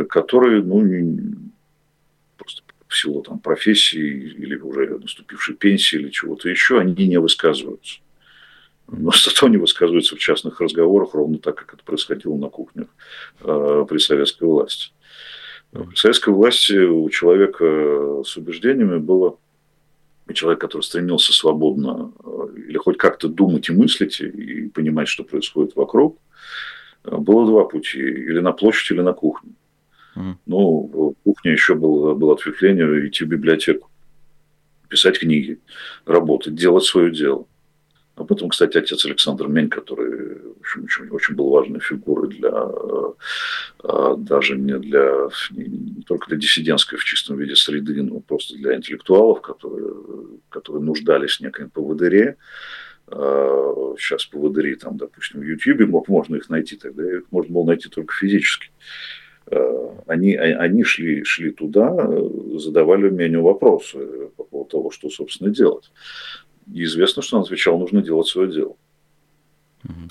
[0.09, 0.83] который, ну,
[2.89, 7.99] в силу там, профессии или уже наступившей пенсии или чего-то еще, они не высказываются.
[8.87, 12.87] Но зато они высказываются в частных разговорах ровно так, как это происходило на кухнях
[13.41, 14.91] э, при советской власти.
[15.71, 19.37] При советской власти у человека с убеждениями было
[20.33, 25.75] человек, который стремился свободно э, или хоть как-то думать и мыслить и понимать, что происходит
[25.75, 26.17] вокруг,
[27.03, 27.99] э, было два пути.
[27.99, 29.53] Или на площадь, или на кухню.
[30.45, 33.89] Ну, кухня еще было, было ответвление идти в библиотеку,
[34.87, 35.59] писать книги,
[36.05, 37.45] работать, делать свое дело.
[38.15, 42.51] А потом, кстати, отец Александр Мень, который в общем, очень, очень был важной фигурой для,
[42.51, 48.75] а, даже не для не, только для диссидентской в чистом виде среды, но просто для
[48.75, 49.93] интеллектуалов, которые,
[50.49, 52.35] которые нуждались в неком поводыре.
[53.07, 57.87] Сейчас а, поводыри, там, допустим, в Ютьюбе можно их найти, тогда их можно было найти
[57.87, 58.69] только физически.
[59.51, 61.95] Э, они, а, они шли, шли туда,
[62.57, 65.91] задавали меню вопросы по поводу того, что, собственно, делать.
[66.73, 68.75] И известно, что он отвечал, нужно делать свое дело.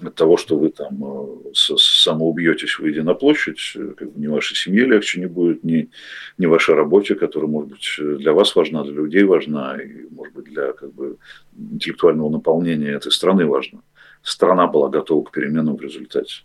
[0.03, 4.57] От того, что вы там э, самоубьетесь, выйдя на площадь, э, как бы ни вашей
[4.57, 5.91] семье легче не будет, ни,
[6.39, 10.47] ни вашей работе, которая, может быть, для вас важна, для людей важна, и, может быть,
[10.47, 11.18] для как бы,
[11.57, 13.80] интеллектуального наполнения этой страны важна.
[14.22, 16.45] Страна была готова к переменам в результате.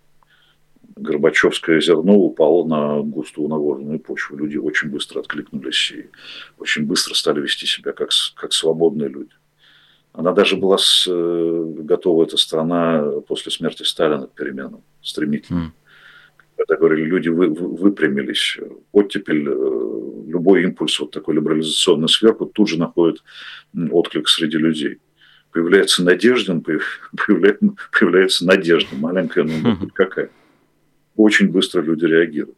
[0.95, 4.37] Горбачевское зерно упало на густую нагорную почву.
[4.37, 6.09] Люди очень быстро откликнулись и
[6.57, 9.31] очень быстро стали вести себя как, как свободные люди.
[10.11, 15.59] Она даже была с, э, готова, эта страна, после смерти Сталина к переменам стремительно.
[15.59, 15.71] Mm.
[16.57, 18.59] Когда говорили, люди вы, вы, выпрямились.
[18.91, 23.23] Оттепель, э, любой импульс вот такой либерализационный сверху тут же находит
[23.91, 24.99] отклик среди людей
[25.51, 26.59] появляется надежда,
[27.27, 30.29] появляется, появляется надежда, маленькая, но ну, какая
[31.16, 32.57] очень быстро люди реагируют.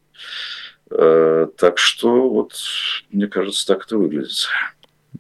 [0.92, 2.54] Э, так что вот,
[3.12, 4.48] мне кажется, так это выглядит.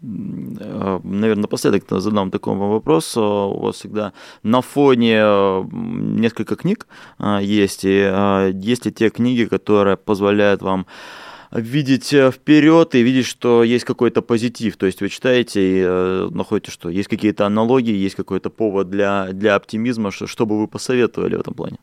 [0.01, 3.17] Э, Наверное, напоследок задам такой вам вопрос.
[3.17, 4.13] Э, у вас всегда
[4.43, 5.17] на фоне
[5.71, 6.87] несколько книг
[7.41, 10.85] есть, и есть ли те книги, которые позволяют вам
[11.51, 14.75] видеть вперед и видеть, что есть какой-то позитив.
[14.77, 19.55] То есть вы читаете и находите, что есть какие-то аналогии, есть какой-то повод для, для
[19.55, 20.11] оптимизма.
[20.11, 21.77] Что, что бы вы посоветовали в этом плане?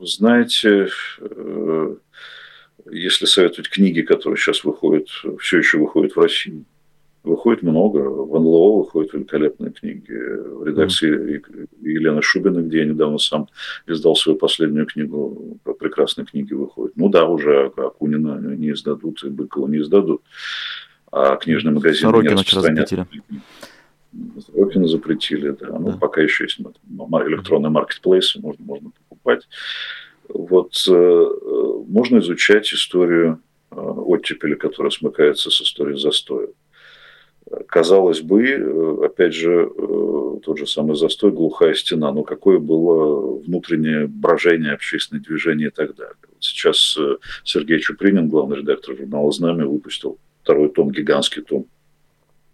[0.00, 0.88] Знаете,
[1.20, 1.96] э,
[2.90, 5.08] если советовать книги, которые сейчас выходят,
[5.40, 6.64] все еще выходят в России,
[7.24, 7.98] Выходит много.
[7.98, 10.10] В НЛО выходят великолепные книги.
[10.10, 11.40] В редакции.
[11.80, 13.48] Елены Шубиной, где я недавно сам
[13.86, 16.96] издал свою последнюю книгу, прекрасные книги выходят.
[16.96, 20.22] Ну да, уже Акунина не издадут, и Быкова не издадут.
[21.12, 23.06] А книжный магазин Сорокина не вчера
[24.46, 25.78] Сорокина запретили, да.
[25.78, 25.96] Ну, да.
[25.98, 29.48] пока еще есть электронные маркетплейсы, можно, можно покупать.
[30.28, 33.40] Вот э, э, можно изучать историю
[33.70, 36.48] э, оттепели, которая смыкается с историей застоя.
[37.66, 39.68] Казалось бы, опять же,
[40.44, 45.94] тот же самый застой, глухая стена, но какое было внутреннее брожение, общественное движение и так
[45.94, 46.14] далее.
[46.40, 51.66] сейчас э, Сергей Чупринин, главный редактор журнала «Знамя», выпустил второй том, гигантский том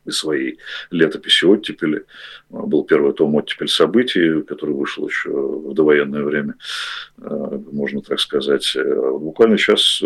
[0.09, 0.59] из своей
[0.91, 2.05] летописи оттепели.
[2.51, 6.55] Был первый том «Оттепель событий», который вышел еще в довоенное время,
[7.17, 8.77] можно так сказать.
[8.77, 10.03] Буквально сейчас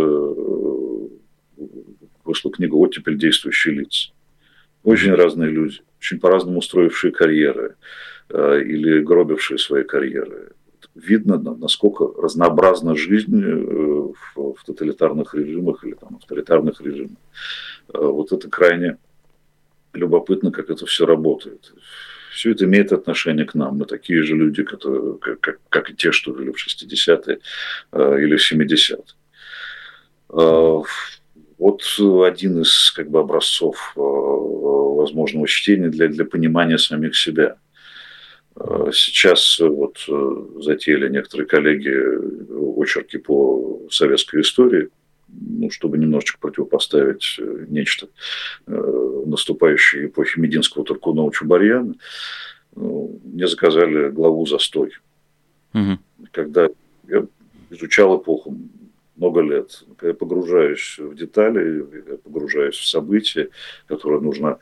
[2.24, 3.16] вышла книга «Оттепель.
[3.16, 4.12] Действующие лица»
[4.84, 7.76] очень разные люди, очень по-разному устроившие карьеры
[8.28, 10.52] э, или гробившие свои карьеры.
[10.94, 17.18] Видно, насколько разнообразна жизнь э, в, тоталитарных режимах или там, авторитарных режимах.
[17.94, 18.98] Э, вот это крайне
[19.94, 21.72] любопытно, как это все работает.
[22.32, 23.76] Все это имеет отношение к нам.
[23.78, 27.38] Мы такие же люди, которые, как, как и те, что жили в 60-е
[27.92, 29.04] или в 70-е.
[31.58, 31.82] Вот
[32.26, 37.56] один из как бы, образцов возможного чтения для, для понимания самих себя.
[38.56, 41.92] Э, сейчас вот э, затеяли некоторые коллеги
[42.80, 44.88] очерки по советской истории,
[45.32, 48.08] ну, чтобы немножечко противопоставить э, нечто
[48.66, 51.94] наступающей эпохи Мединского, Туркунова, Чубарьяна.
[52.74, 54.92] Ну, мне заказали главу «Застой».
[55.74, 55.98] Угу.
[56.32, 56.68] Когда
[57.08, 57.26] я
[57.70, 58.58] изучал эпоху
[59.16, 63.48] много лет, когда я погружаюсь в детали, я погружаюсь в события,
[63.86, 64.58] которые нужно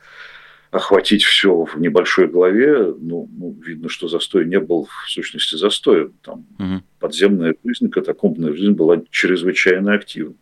[0.71, 6.13] охватить все в небольшой главе, ну, ну видно, что застой не был в сущности застоем.
[6.21, 6.83] Там угу.
[6.99, 10.35] подземная жизнь, катакомбная жизнь была чрезвычайно активна.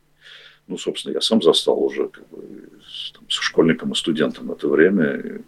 [0.69, 4.67] Ну, собственно, я сам застал уже как бы, с, там, с школьником и студентом это
[4.67, 5.15] время.
[5.15, 5.41] И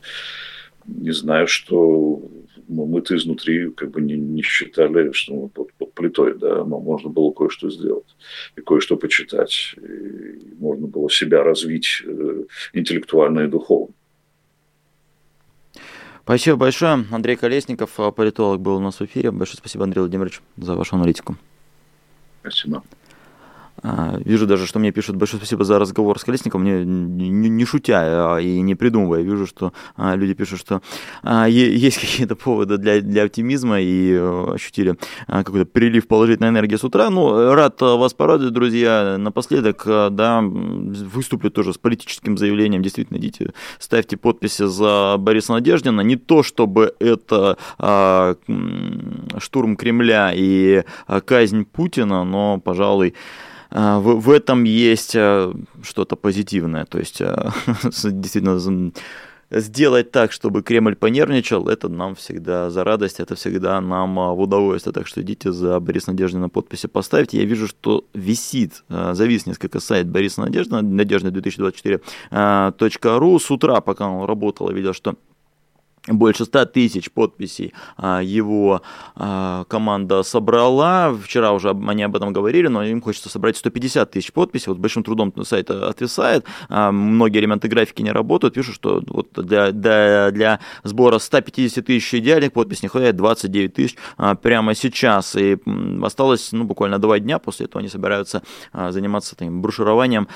[0.87, 2.27] не знаю, что
[2.67, 7.09] мы-то изнутри как бы не, не считали, что мы под, под плитой, да, но можно
[7.09, 8.15] было кое-что сделать
[8.55, 9.75] и кое-что почитать.
[9.77, 12.43] И можно было себя развить э,
[12.73, 13.93] интеллектуально и духовно.
[16.23, 17.05] Спасибо большое.
[17.11, 19.29] Андрей Колесников, политолог, был у нас в эфире.
[19.29, 21.35] Большое спасибо, Андрей Владимирович, за вашу аналитику.
[22.41, 22.83] Спасибо.
[23.83, 27.65] А, вижу даже, что мне пишут большое спасибо за разговор с Колесником, не, не, не
[27.65, 29.21] шутя а, и не придумывая.
[29.21, 30.81] Вижу, что а, люди пишут, что
[31.47, 34.97] есть какие-то поводы для, для оптимизма и э, ощутили
[35.27, 37.09] какой-то прилив положительной энергии с утра.
[37.09, 39.15] Ну, рад вас порадовать, друзья.
[39.17, 42.81] Напоследок, да, выступлю тоже с политическим заявлением.
[42.81, 46.01] Действительно, идите, ставьте подписи за Бориса Надеждина.
[46.01, 47.57] Не то, чтобы это
[49.37, 50.83] штурм Кремля и
[51.25, 53.15] казнь Путина, но, пожалуй,
[53.71, 55.51] в, в этом есть а,
[55.81, 56.85] что-то позитивное.
[56.85, 57.51] То есть а,
[57.83, 58.91] действительно
[59.49, 64.93] сделать так, чтобы Кремль понервничал, это нам всегда за радость, это всегда нам в удовольствие.
[64.93, 67.37] Так что идите за Борис Надеждина подписи поставьте.
[67.37, 73.39] Я вижу, что висит, завис несколько сайт Бориса Надеждина, надежда2024.ру.
[73.39, 75.15] С утра, пока он работал, я видел, что
[76.07, 78.81] больше 100 тысяч подписей а, его
[79.15, 81.13] а, команда собрала.
[81.13, 84.69] Вчера уже они об этом говорили, но им хочется собрать 150 тысяч подписей.
[84.69, 86.45] Вот большим трудом сайт отвисает.
[86.69, 88.55] А, многие элементы графики не работают.
[88.55, 93.95] Пишут, что вот для, для, для сбора 150 тысяч идеальных подписей не хватает 29 тысяч
[94.41, 95.35] прямо сейчас.
[95.35, 95.57] И
[96.03, 97.37] осталось ну, буквально два дня.
[97.37, 98.41] После этого они собираются
[98.73, 100.27] заниматься таким брошюрованием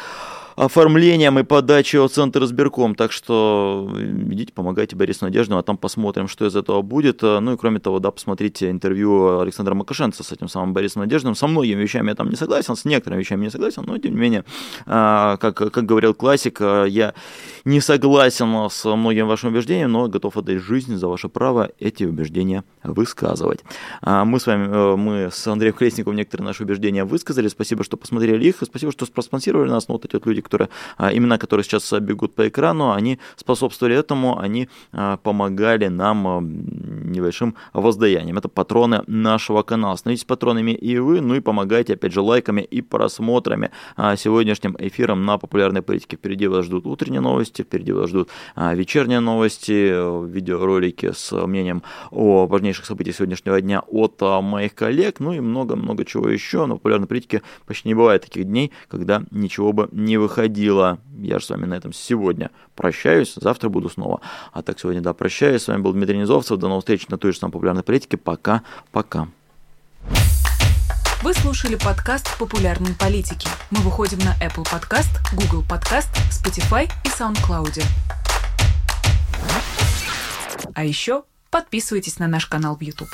[0.55, 2.95] оформлением и подачей от Центра избирком.
[2.95, 7.21] Так что идите, помогайте Борису Надеждину, а там посмотрим, что из этого будет.
[7.21, 11.35] Ну и кроме того, да, посмотрите интервью Александра Макашенца с этим самым Борисом Надеждиным.
[11.35, 14.19] Со многими вещами я там не согласен, с некоторыми вещами не согласен, но тем не
[14.19, 14.45] менее,
[14.85, 17.13] а, как, как говорил классик, а, я
[17.65, 22.63] не согласен с многими вашими убеждениями, но готов отдать жизнь за ваше право эти убеждения
[22.83, 23.61] высказывать.
[24.01, 27.47] Мы с вами, э, мы с Андреем Колесниковым некоторые наши убеждения высказали.
[27.47, 29.87] Спасибо, что посмотрели их, и спасибо, что проспонсировали нас.
[29.87, 33.95] Ну, вот эти вот люди, которые, а, имена, которые сейчас бегут по экрану, они способствовали
[33.95, 38.37] этому, они а, помогали нам а, небольшим воздаянием.
[38.37, 39.95] Это патроны нашего канала.
[39.95, 43.71] Становитесь патронами и вы, ну и помогайте, опять же, лайками и просмотрами
[44.17, 46.17] сегодняшним эфиром на популярной политике.
[46.17, 49.71] Впереди вас ждут утренние новости, впереди вас ждут вечерние новости,
[50.27, 51.81] видеоролики с мнением
[52.11, 56.65] о важнейших событиях сегодняшнего дня от моих коллег, ну и много-много чего еще.
[56.65, 60.99] На популярной политике почти не бывает таких дней, когда ничего бы не выходило выходило.
[61.17, 64.21] Я же с вами на этом сегодня прощаюсь, завтра буду снова.
[64.51, 65.63] А так сегодня, да, прощаюсь.
[65.63, 66.57] С вами был Дмитрий Низовцев.
[66.59, 68.17] До новых встреч на той же самой популярной политике.
[68.17, 69.29] Пока-пока.
[71.23, 73.47] Вы слушали подкаст «Популярные политики».
[73.71, 77.81] Мы выходим на Apple Podcast, Google Podcast, Spotify и SoundCloud.
[80.75, 83.09] А еще подписывайтесь на наш канал в YouTube.